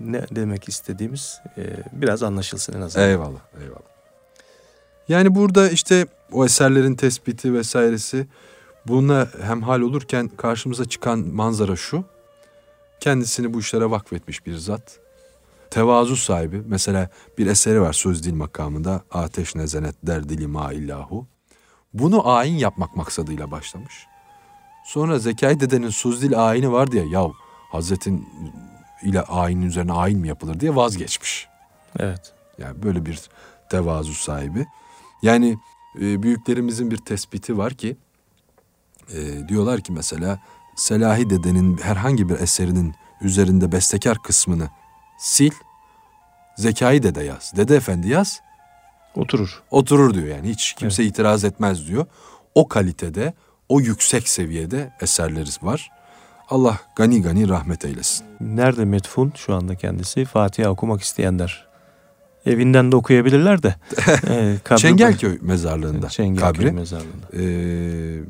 ne 0.00 0.26
demek 0.36 0.68
istediğimiz 0.68 1.40
e, 1.58 1.62
biraz 1.92 2.22
anlaşılsın 2.22 2.72
en 2.72 2.80
azından. 2.80 3.08
Eyvallah, 3.08 3.40
eyvallah. 3.62 3.92
Yani 5.08 5.34
burada 5.34 5.68
işte 5.70 6.06
o 6.32 6.44
eserlerin 6.44 6.94
tespiti 6.94 7.54
vesairesi 7.54 8.26
buna 8.86 9.28
hemhal 9.42 9.80
olurken 9.80 10.28
karşımıza 10.28 10.84
çıkan 10.84 11.18
manzara 11.18 11.76
şu. 11.76 12.04
Kendisini 13.02 13.54
bu 13.54 13.60
işlere 13.60 13.90
vakfetmiş 13.90 14.46
bir 14.46 14.56
zat. 14.56 15.00
Tevazu 15.70 16.16
sahibi. 16.16 16.62
Mesela 16.66 17.10
bir 17.38 17.46
eseri 17.46 17.80
var 17.80 17.92
söz 17.92 18.24
dil 18.24 18.34
makamında. 18.34 19.02
Ateş 19.10 19.54
nezenet 19.54 19.94
der 20.02 20.28
dili 20.28 20.46
ma 20.46 20.72
illahu. 20.72 21.26
Bunu 21.94 22.28
ayin 22.28 22.54
yapmak 22.54 22.96
maksadıyla 22.96 23.50
başlamış. 23.50 24.06
Sonra 24.84 25.18
Zekai 25.18 25.60
dedenin 25.60 25.88
söz 25.88 26.22
dil 26.22 26.48
ayini 26.48 26.72
var 26.72 26.92
diye 26.92 27.06
yav 27.06 27.30
Hazretin 27.70 28.28
ile 29.02 29.22
ayinin 29.22 29.66
üzerine 29.66 29.92
ayin 29.92 30.18
mi 30.18 30.28
yapılır 30.28 30.60
diye 30.60 30.76
vazgeçmiş. 30.76 31.48
Evet. 31.98 32.32
Yani 32.58 32.82
böyle 32.82 33.06
bir 33.06 33.20
tevazu 33.70 34.14
sahibi. 34.14 34.66
Yani 35.22 35.58
e, 36.00 36.22
büyüklerimizin 36.22 36.90
bir 36.90 36.98
tespiti 36.98 37.58
var 37.58 37.74
ki 37.74 37.96
e, 39.12 39.48
diyorlar 39.48 39.80
ki 39.80 39.92
mesela 39.92 40.38
Selahi 40.76 41.30
Dede'nin 41.30 41.78
herhangi 41.78 42.28
bir 42.28 42.34
eserinin 42.40 42.94
üzerinde 43.20 43.72
bestekar 43.72 44.18
kısmını 44.22 44.68
sil, 45.32 45.54
Zekai 46.56 47.02
Dede 47.02 47.22
yaz, 47.22 47.52
Dede 47.56 47.76
Efendi 47.76 48.08
yaz, 48.08 48.40
Oturur. 49.14 49.62
oturur 49.70 50.14
diyor 50.14 50.26
yani 50.26 50.48
hiç 50.48 50.72
kimse 50.78 51.04
itiraz 51.04 51.44
etmez 51.44 51.88
diyor. 51.88 52.06
O 52.54 52.68
kalitede, 52.68 53.32
o 53.68 53.80
yüksek 53.80 54.28
seviyede 54.28 54.92
eserleriz 55.00 55.58
var. 55.62 55.90
Allah 56.48 56.78
gani 56.96 57.22
gani 57.22 57.48
rahmet 57.48 57.84
eylesin. 57.84 58.26
Nerede 58.40 58.84
metfun 58.84 59.32
şu 59.36 59.54
anda 59.54 59.74
kendisi? 59.74 60.24
Fatiha 60.24 60.70
okumak 60.70 61.02
isteyenler. 61.02 61.66
Evinden 62.46 62.92
de 62.92 62.96
okuyabilirler 62.96 63.62
de. 63.62 63.68
e, 64.28 64.56
kabri- 64.64 64.76
Çengelköy 64.78 65.38
mezarlığında 65.42 66.08
Çengelköy 66.08 66.52
kabri. 66.52 66.72
mezarlığında. 66.72 67.26
Ee, 67.32 68.22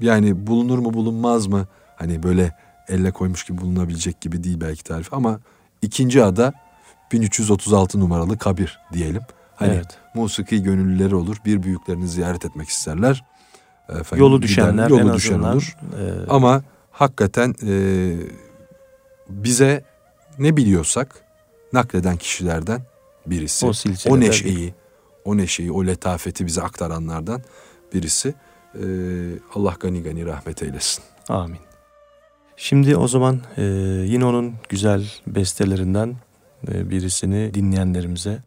yani 0.00 0.46
bulunur 0.46 0.78
mu 0.78 0.94
bulunmaz 0.94 1.46
mı? 1.46 1.66
Hani 1.96 2.22
böyle 2.22 2.54
elle 2.88 3.10
koymuş 3.10 3.44
gibi 3.44 3.60
bulunabilecek 3.60 4.20
gibi 4.20 4.44
değil 4.44 4.60
belki 4.60 4.84
tarif 4.84 5.14
ama 5.14 5.40
ikinci 5.82 6.24
ada 6.24 6.52
1336 7.12 8.00
numaralı 8.00 8.38
kabir 8.38 8.78
diyelim. 8.92 9.22
Hani 9.56 9.74
evet. 9.74 9.98
musiki 10.14 10.62
gönüllüleri 10.62 11.14
olur. 11.14 11.36
Bir 11.44 11.62
büyüklerini 11.62 12.08
ziyaret 12.08 12.44
etmek 12.44 12.68
isterler. 12.68 13.24
Efendim, 13.88 14.24
Yolu 14.24 14.42
düşenler 14.42 14.88
yolu 14.90 15.00
en 15.00 15.14
düşen 15.14 15.34
azından. 15.34 15.52
olur. 15.54 15.76
e, 16.00 16.30
Ama 16.30 16.62
hakikaten 16.90 17.54
e, 17.66 17.72
bize 19.28 19.84
ne 20.38 20.56
biliyorsak 20.56 21.20
nakleden 21.72 22.16
kişilerden 22.16 22.82
birisi. 23.26 23.66
o 23.66 23.72
O 24.10 24.20
neşeyi, 24.20 24.74
o 25.24 25.36
neşeyi, 25.36 25.72
o 25.72 25.86
letafeti 25.86 26.46
bize 26.46 26.62
aktaranlardan 26.62 27.42
birisi. 27.94 28.34
Ee, 28.74 28.80
Allah 29.54 29.76
gani 29.80 30.02
gani 30.02 30.26
rahmet 30.26 30.62
eylesin. 30.62 31.04
Amin. 31.28 31.58
Şimdi 32.56 32.96
o 32.96 33.08
zaman 33.08 33.40
e, 33.56 33.62
yine 34.06 34.24
onun 34.24 34.54
güzel 34.68 35.10
bestelerinden 35.26 36.16
e, 36.68 36.90
birisini 36.90 37.54
dinleyenlerimize 37.54 38.42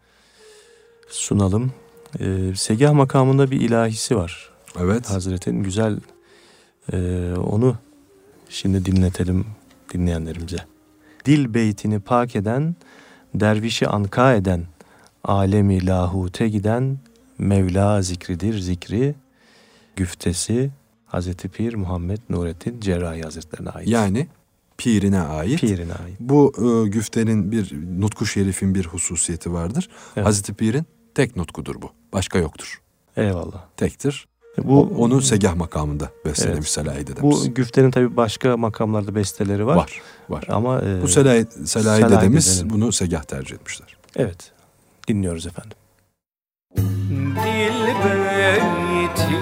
sunalım. 1.09 1.71
E, 2.19 2.55
Segah 2.55 2.93
makamında 2.93 3.51
bir 3.51 3.61
ilahisi 3.61 4.15
var. 4.15 4.49
Evet. 4.79 5.09
Hazretin 5.09 5.63
güzel 5.63 5.99
e, 6.93 6.97
onu 7.37 7.75
şimdi 8.49 8.85
dinletelim 8.85 9.45
dinleyenlerimize. 9.93 10.57
Dil 11.25 11.53
beytini 11.53 11.99
pak 11.99 12.35
eden, 12.35 12.75
dervişi 13.35 13.87
anka 13.87 14.33
eden, 14.33 14.63
alemi 15.23 15.85
lahute 15.85 16.49
giden 16.49 16.97
Mevla 17.37 18.01
zikridir 18.01 18.59
zikri, 18.59 19.15
güftesi 19.95 20.71
Hazreti 21.05 21.49
Pir 21.49 21.73
Muhammed 21.73 22.17
Nurettin 22.29 22.79
Cerrahi 22.79 23.21
Hazretlerine 23.21 23.69
ait. 23.69 23.87
Yani 23.87 24.27
pirine 24.77 25.19
ait. 25.21 25.59
Pirine 25.61 25.93
ait. 25.93 26.19
Bu 26.19 26.53
e, 26.57 26.89
güftenin 26.89 27.51
bir 27.51 27.73
nutku 28.01 28.25
şerifin 28.25 28.75
bir 28.75 28.85
hususiyeti 28.85 29.53
vardır. 29.53 29.89
Evet. 30.15 30.27
Hazreti 30.27 30.53
Pir'in 30.53 30.85
tek 31.15 31.35
nutkudur 31.35 31.81
bu. 31.81 31.91
Başka 32.13 32.39
yoktur. 32.39 32.81
Eyvallah. 33.17 33.65
Tektir. 33.77 34.27
Bu 34.57 34.63
Bu 34.67 35.03
onu 35.03 35.21
segah 35.21 35.55
makamında 35.55 36.09
bestelemiş 36.25 36.57
Evet. 36.77 36.87
Selahi 36.87 37.07
dedemiz. 37.07 37.21
bu 37.49 37.53
güftenin 37.53 37.91
tabi 37.91 38.15
başka 38.17 38.57
makamlarda 38.57 39.15
besteleri 39.15 39.65
var. 39.65 39.75
var. 39.75 40.01
Var. 40.29 40.45
Ama 40.49 40.81
e, 40.81 41.01
Bu 41.01 41.07
Selahi, 41.07 41.45
Selahi, 41.65 42.01
Selahi 42.01 42.11
dedemiz 42.11 42.57
dedenin. 42.59 42.69
bunu 42.73 42.91
segah 42.91 43.23
tercih 43.23 43.55
etmişler. 43.55 43.97
evet 44.15 44.51
dinliyoruz 45.07 45.47
efendim. 45.47 45.77
Dil 46.77 48.30
beyti 48.41 49.37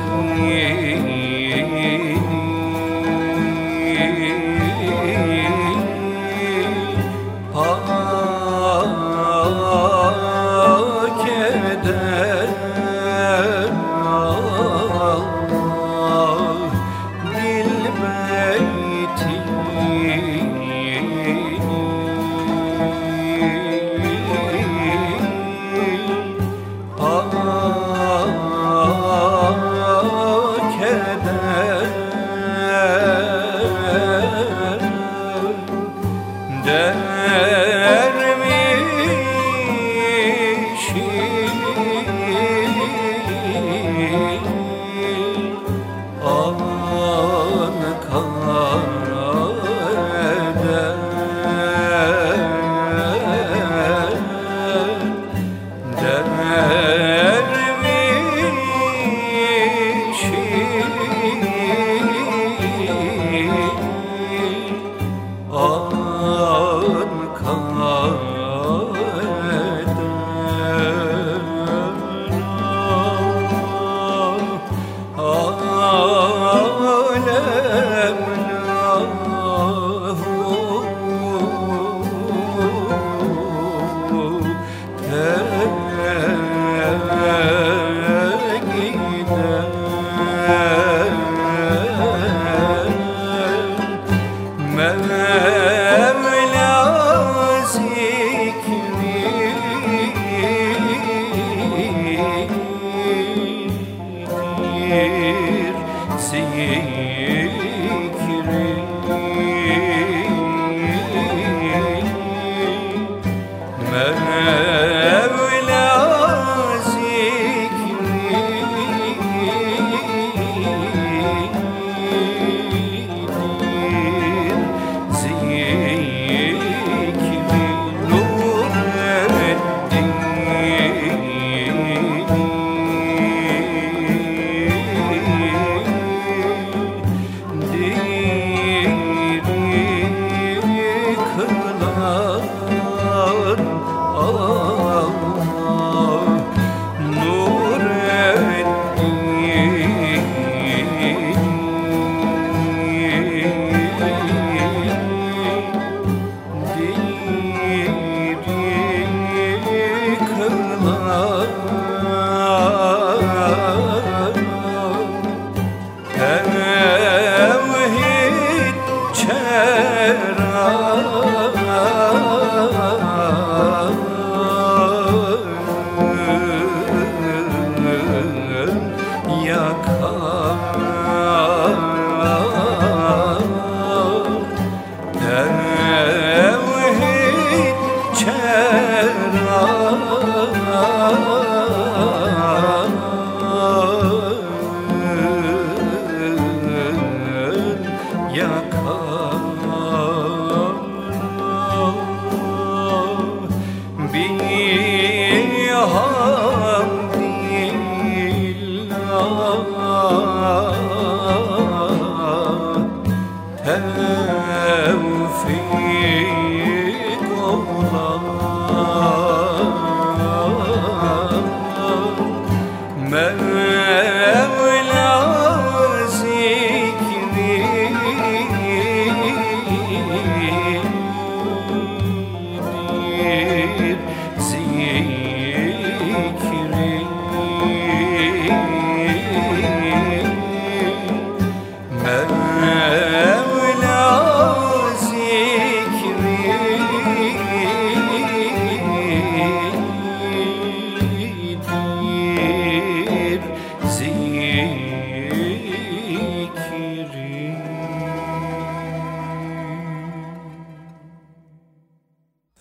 Yeah. 90.50 90.79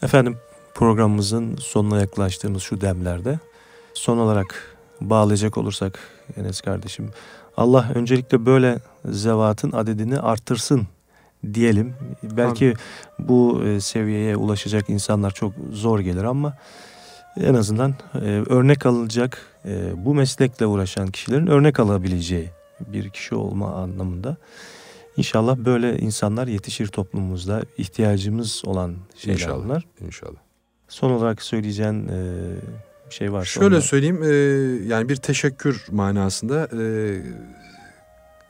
Efendim 0.09 0.37
programımızın 0.75 1.57
sonuna 1.57 2.01
yaklaştığımız 2.01 2.63
şu 2.63 2.81
demlerde 2.81 3.39
son 3.95 4.19
olarak 4.19 4.77
bağlayacak 5.01 5.59
olursak 5.59 5.99
Enes 6.37 6.61
kardeşim 6.61 7.11
Allah 7.57 7.91
öncelikle 7.95 8.47
böyle 8.47 8.79
zevatın 9.05 9.73
adedini 9.73 10.21
artırsın 10.21 10.87
diyelim. 11.55 11.95
Belki 12.23 12.65
Amin. 12.65 12.77
bu 13.19 13.65
e, 13.65 13.81
seviyeye 13.81 14.37
ulaşacak 14.37 14.91
insanlar 14.91 15.31
çok 15.31 15.53
zor 15.73 16.01
gelir 16.01 16.25
ama 16.25 16.57
en 17.41 17.55
azından 17.55 17.95
e, 18.15 18.19
örnek 18.49 18.87
alınacak 18.87 19.43
e, 19.65 20.05
bu 20.05 20.15
meslekle 20.15 20.67
uğraşan 20.67 21.07
kişilerin 21.07 21.47
örnek 21.47 21.81
alabileceği 21.81 22.51
bir 22.81 23.11
kişi 23.11 23.35
olma 23.35 23.75
anlamında 23.75 24.37
İnşallah 25.19 25.57
böyle 25.57 25.99
insanlar 25.99 26.47
yetişir 26.47 26.87
toplumumuzda. 26.87 27.63
ihtiyacımız 27.79 28.63
olan 28.67 28.97
şeyler 29.17 29.39
inşallah, 29.39 29.65
bunlar. 29.65 29.87
İnşallah. 30.01 30.39
Son 30.89 31.11
olarak 31.11 31.43
söyleyeceğin 31.43 32.09
e, 32.09 32.47
bir 33.11 33.15
şey 33.15 33.33
var. 33.33 33.45
Şöyle 33.45 33.67
onunla. 33.67 33.81
söyleyeyim 33.81 34.23
e, 34.23 34.29
yani 34.87 35.09
bir 35.09 35.17
teşekkür 35.17 35.87
manasında 35.91 36.69
e, 36.83 36.83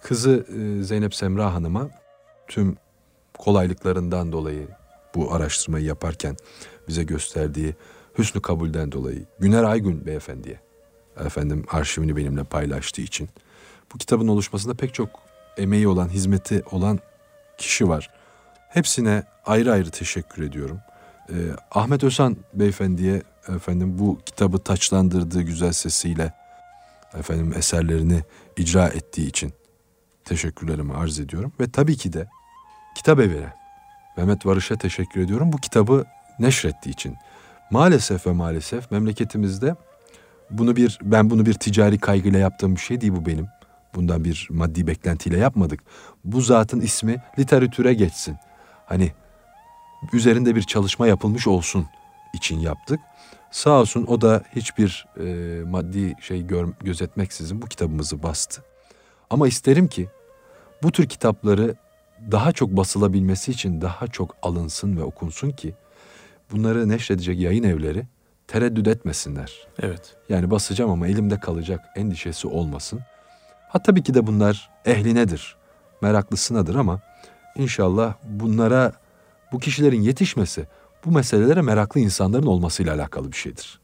kızı 0.02 0.46
e, 0.48 0.82
Zeynep 0.82 1.14
Semra 1.14 1.54
Hanım'a 1.54 1.90
tüm 2.48 2.76
kolaylıklarından 3.38 4.32
dolayı 4.32 4.68
bu 5.14 5.34
araştırmayı 5.34 5.84
yaparken 5.84 6.36
bize 6.88 7.02
gösterdiği 7.02 7.74
hüsnü 8.18 8.42
kabulden 8.42 8.92
dolayı 8.92 9.24
Güner 9.38 9.62
Aygün 9.64 10.06
beyefendiye 10.06 10.60
efendim 11.24 11.64
arşivini 11.68 12.16
benimle 12.16 12.44
paylaştığı 12.44 13.02
için 13.02 13.28
bu 13.94 13.98
kitabın 13.98 14.28
oluşmasında 14.28 14.74
pek 14.74 14.94
çok 14.94 15.28
emeği 15.59 15.88
olan, 15.88 16.09
hizmeti 16.09 16.62
olan 16.70 16.98
kişi 17.59 17.88
var. 17.88 18.11
Hepsine 18.68 19.22
ayrı 19.46 19.72
ayrı 19.72 19.90
teşekkür 19.90 20.42
ediyorum. 20.42 20.80
Ee, 21.30 21.34
Ahmet 21.70 22.04
Ösan 22.04 22.36
beyefendiye 22.54 23.22
efendim 23.48 23.98
bu 23.98 24.18
kitabı 24.26 24.59
taçlandırdığı 24.59 25.42
güzel 25.42 25.72
sesiyle 25.72 26.32
efendim 27.18 27.52
eserlerini 27.56 28.22
icra 28.56 28.88
ettiği 28.88 29.28
için 29.28 29.52
teşekkürlerimi 30.24 30.94
arz 30.94 31.20
ediyorum 31.20 31.52
ve 31.61 31.70
tabii 31.70 31.96
ki 31.96 32.12
de 32.12 32.28
kitap 32.96 33.20
evine 33.20 33.52
Mehmet 34.16 34.46
Varış'a 34.46 34.76
teşekkür 34.76 35.20
ediyorum 35.20 35.52
bu 35.52 35.56
kitabı 35.56 36.04
neşrettiği 36.38 36.94
için. 36.94 37.16
Maalesef 37.70 38.26
ve 38.26 38.32
maalesef 38.32 38.90
memleketimizde 38.90 39.76
bunu 40.50 40.76
bir 40.76 40.98
ben 41.02 41.30
bunu 41.30 41.46
bir 41.46 41.54
ticari 41.54 41.98
kaygıyla 41.98 42.38
yaptığım 42.38 42.76
bir 42.76 42.80
şey 42.80 43.00
değil 43.00 43.12
bu 43.12 43.26
benim. 43.26 43.48
Bundan 43.95 44.24
bir 44.24 44.49
maddi 44.51 44.86
beklentiyle 44.86 45.39
yapmadık. 45.39 45.80
Bu 46.24 46.41
zatın 46.41 46.80
ismi 46.80 47.22
literatüre 47.39 47.95
geçsin. 47.95 48.36
Hani 48.86 49.12
üzerinde 50.12 50.57
bir 50.57 50.62
çalışma 50.62 51.07
yapılmış 51.07 51.47
olsun 51.47 51.86
için 52.34 52.59
yaptık. 52.59 53.01
Sağ 53.51 53.80
olsun 53.80 54.07
o 54.09 54.20
da 54.20 54.43
hiçbir 54.57 55.07
e, 55.20 55.24
maddi 55.64 56.14
şey 56.20 56.43
gör, 56.43 56.68
gözetmeksizin 56.80 57.62
bu 57.62 57.66
kitabımızı 57.66 58.22
bastı. 58.22 58.62
Ama 59.30 59.49
isterim 59.49 59.89
ki 59.89 60.09
bu 60.82 60.93
tür 60.93 61.09
kitapları 61.09 61.74
daha 62.30 62.53
çok 62.53 62.70
basılabilmesi 62.70 63.51
için 63.51 63.80
daha 63.80 64.07
çok 64.07 64.36
alınsın 64.43 64.97
ve 64.97 65.03
okunsun 65.03 65.51
ki 65.51 65.74
bunları 66.53 66.89
neşredecek 66.89 67.41
yayın 67.41 67.62
evleri 67.62 68.07
tereddüt 68.47 68.89
etmesinler. 68.89 69.66
Evet. 69.82 70.16
Yani 70.28 70.51
basacağım 70.51 70.91
ama 70.91 71.09
elimde 71.09 71.41
kalacak 71.41 71.80
endişesi 71.97 72.49
olmasın. 72.49 73.01
Ha 73.68 73.82
tabii 73.82 74.02
ki 74.02 74.14
de 74.14 74.26
bunlar 74.26 74.70
ehlinedir, 74.84 75.56
meraklısınadır 76.02 76.74
ama 76.74 77.00
inşallah 77.56 78.14
bunlara 78.24 78.92
bu 79.52 79.58
kişilerin 79.58 80.00
yetişmesi 80.00 80.66
bu 81.04 81.10
meselelere 81.10 81.62
meraklı 81.62 82.00
insanların 82.00 82.46
olmasıyla 82.46 82.94
alakalı 82.94 83.32
bir 83.32 83.36
şeydir. 83.36 83.80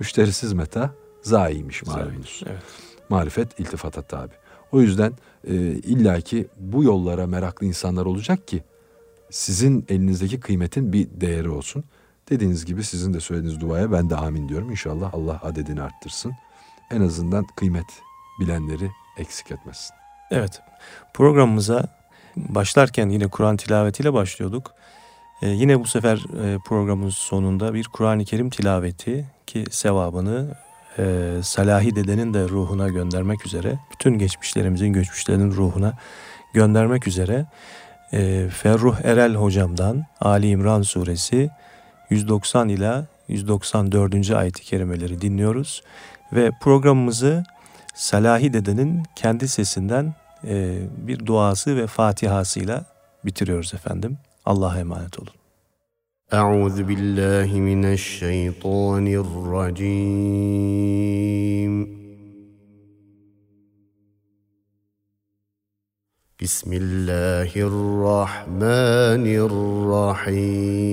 Müşterisiz 0.00 0.52
meta 0.52 0.90
zaiymiş 1.22 1.86
malumunuz. 1.86 2.42
Evet. 2.46 2.62
Marifet 3.08 3.60
iltifata 3.60 4.02
tabi. 4.02 4.32
O 4.72 4.80
yüzden 4.80 5.12
e, 5.48 5.54
illaki 5.72 6.48
bu 6.56 6.84
yollara 6.84 7.26
meraklı 7.26 7.66
insanlar 7.66 8.06
olacak 8.06 8.48
ki 8.48 8.62
sizin 9.30 9.84
elinizdeki 9.88 10.40
kıymetin 10.40 10.92
bir 10.92 11.08
değeri 11.12 11.48
olsun. 11.48 11.84
Dediğiniz 12.30 12.64
gibi 12.64 12.84
sizin 12.84 13.14
de 13.14 13.20
söylediğiniz 13.20 13.60
duaya 13.60 13.92
ben 13.92 14.10
de 14.10 14.16
amin 14.16 14.48
diyorum. 14.48 14.70
İnşallah 14.70 15.14
Allah 15.14 15.40
adedini 15.42 15.82
arttırsın. 15.82 16.32
En 16.90 17.00
azından 17.00 17.46
kıymet 17.56 17.86
bilenleri 18.40 18.90
eksik 19.16 19.50
etmesin. 19.50 19.96
Evet 20.30 20.62
programımıza 21.14 21.84
başlarken 22.36 23.08
yine 23.08 23.26
Kur'an 23.26 23.56
tilavetiyle 23.56 24.12
başlıyorduk. 24.12 24.74
Ee, 25.42 25.48
yine 25.48 25.80
bu 25.80 25.86
sefer 25.86 26.16
e, 26.16 26.58
programın 26.58 27.08
sonunda 27.08 27.74
bir 27.74 27.84
Kur'an-ı 27.84 28.24
Kerim 28.24 28.50
tilaveti 28.50 29.26
ki 29.46 29.64
sevabını 29.70 30.54
e, 30.98 31.34
Salahi 31.42 31.96
dedenin 31.96 32.34
de 32.34 32.48
ruhuna 32.48 32.88
göndermek 32.88 33.46
üzere 33.46 33.78
bütün 33.92 34.18
geçmişlerimizin 34.18 34.92
göçmüşlerin 34.92 35.52
ruhuna 35.52 35.92
göndermek 36.54 37.06
üzere 37.06 37.46
e, 38.12 38.48
Ferruh 38.48 38.96
Erel 39.04 39.34
hocamdan 39.34 40.04
Ali 40.20 40.48
İmran 40.48 40.82
suresi 40.82 41.50
190 42.10 42.68
ila 42.68 43.06
194. 43.28 44.30
ayet-i 44.30 44.62
kerimeleri 44.62 45.20
dinliyoruz. 45.20 45.82
Ve 46.32 46.50
programımızı 46.62 47.44
Salahi 47.95 48.53
Dede'nin 48.53 49.03
kendi 49.15 49.47
sesinden 49.47 50.13
e, 50.43 50.79
bir 50.97 51.25
duası 51.25 51.75
ve 51.75 51.87
fatihasıyla 51.87 52.85
bitiriyoruz 53.25 53.73
efendim. 53.73 54.17
Allah'a 54.45 54.79
emanet 54.79 55.19
olun. 55.19 55.33
أعوذ 56.33 56.77
بالله 56.89 57.49
من 57.69 57.81
الشيطان 57.97 59.05
الرجيم 59.23 60.75
بسم 66.41 66.69
الله 66.81 67.51
الرحمن 67.69 69.25
الرحيم 69.47 70.85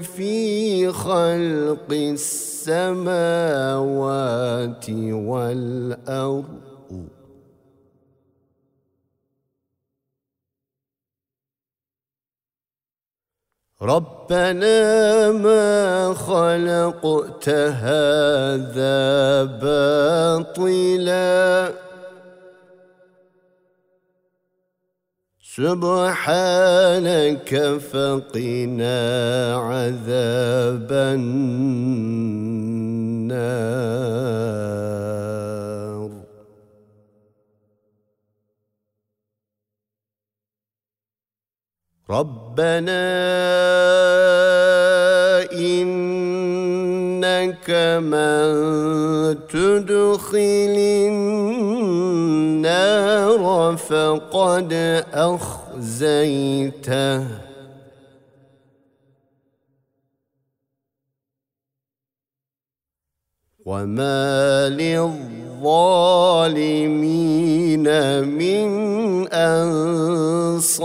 في 0.00 0.88
خلق 0.92 1.90
السماوات 1.90 3.10
والأرض 5.10 6.69
ربنا 13.82 15.32
ما 15.32 16.14
خلقت 16.14 17.48
هذا 17.48 19.44
باطلا. 19.44 21.40
سبحانك 25.56 26.70
فقنا 27.92 29.00
عذاب 29.56 30.92
النار. 30.92 32.20
ربنا 42.10 43.06
إنك 45.52 46.90
من 48.02 48.50
تدخل 49.46 50.76
النار 52.68 53.42
فقد 53.76 54.72
أخزيته 55.14 56.30
وما 63.66 64.68
للظالمين 64.68 65.39
الظالمين 66.50 67.84
من 68.24 69.28
أنصار. 69.28 70.80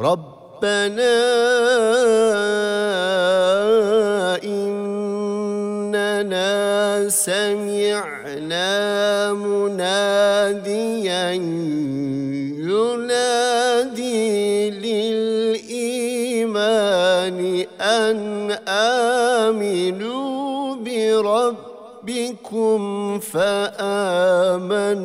ربنا 0.00 1.16
إننا 4.44 6.08
سمعنا 7.08 8.66
مناديا 9.32 10.35
آمنوا 18.68 20.76
بربكم 22.04 23.20
فآمنا. 23.20 24.96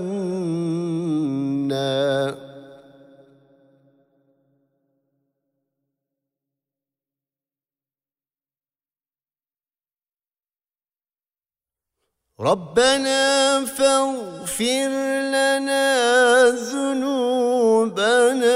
ربنا 12.42 13.66
فاغفر 13.66 14.90
لنا 15.30 16.50
ذنوبنا 16.50 18.50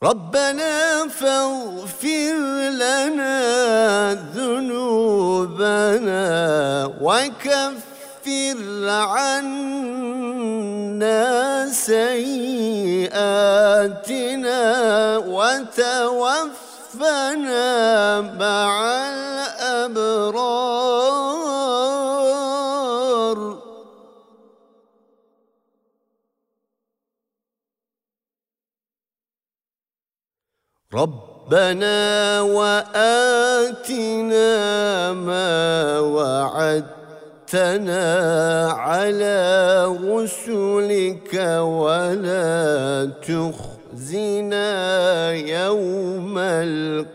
ربنا 0.02 1.08
فاغفر 1.08 2.34
لنا 2.70 4.12
ذنوبنا 4.34 6.22
وكفر 7.00 8.88
عنا 8.88 9.92
سيئاتنا 11.70 13.12
وتوفنا 15.18 16.80
مع 18.20 18.74
الأبرار. 19.62 20.32
ربنا 30.94 32.40
وآتنا 32.40 34.52
ما 35.12 35.98
وعدتنا 36.00 38.02
على 38.70 39.84
رسلك 39.86 41.34
ولا 41.60 43.10
تخزنا 43.24 44.72
يوم 45.32 46.38
القيامة. 46.38 47.12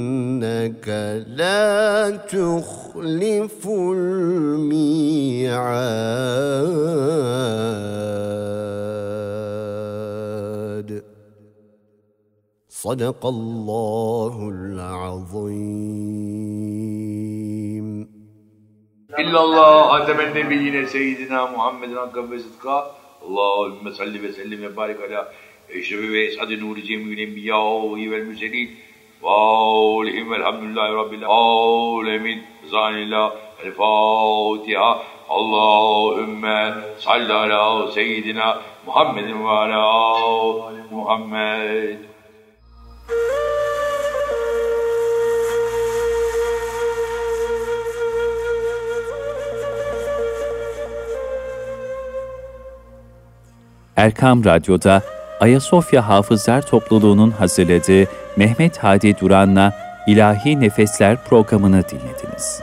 لا 1.26 2.10
تخلف 2.10 3.68
الميعاد. 3.68 4.76
صدق 12.68 13.26
الله 13.26 14.48
العظيم. 14.48 15.96
إلا 19.18 19.40
الله 19.44 19.82
خاتم 19.82 20.20
النبيين 20.20 20.86
سيدنا 20.86 21.40
محمد 21.56 21.90
رقم 21.92 22.32
وصدقا 22.32 22.78
اللهم 23.26 23.84
صل 23.92 24.14
وسلم 24.24 24.60
وبارك 24.64 24.98
على 25.00 25.20
Eşrefi 25.68 26.12
ve 26.12 26.24
esadi 26.24 26.60
nuri 26.60 26.84
cemil 26.84 27.18
enbiya 27.18 27.56
vel 28.10 28.22
müselin. 28.22 28.70
Vaulihim 29.22 30.30
velhamdülillahi 30.30 30.94
rabbil 30.94 31.24
alemin. 31.26 32.42
Zanillah 32.70 33.32
el 33.64 33.72
Fatiha. 33.72 35.02
Allahümme 35.28 36.74
salli 36.98 37.32
ala 37.32 37.92
seyyidina 37.92 38.62
Muhammedin 38.86 39.44
ve 39.44 39.76
Muhammed. 40.90 41.98
Erkam 53.96 54.44
Radyo'da 54.44 55.15
Ayasofya 55.40 56.08
Hafızlar 56.08 56.62
Topluluğu'nun 56.62 57.30
hazırladığı 57.30 58.10
Mehmet 58.36 58.78
Hadi 58.78 59.18
Duran'la 59.18 59.72
İlahi 60.06 60.60
Nefesler 60.60 61.24
programını 61.24 61.84
dinlediniz. 61.88 62.62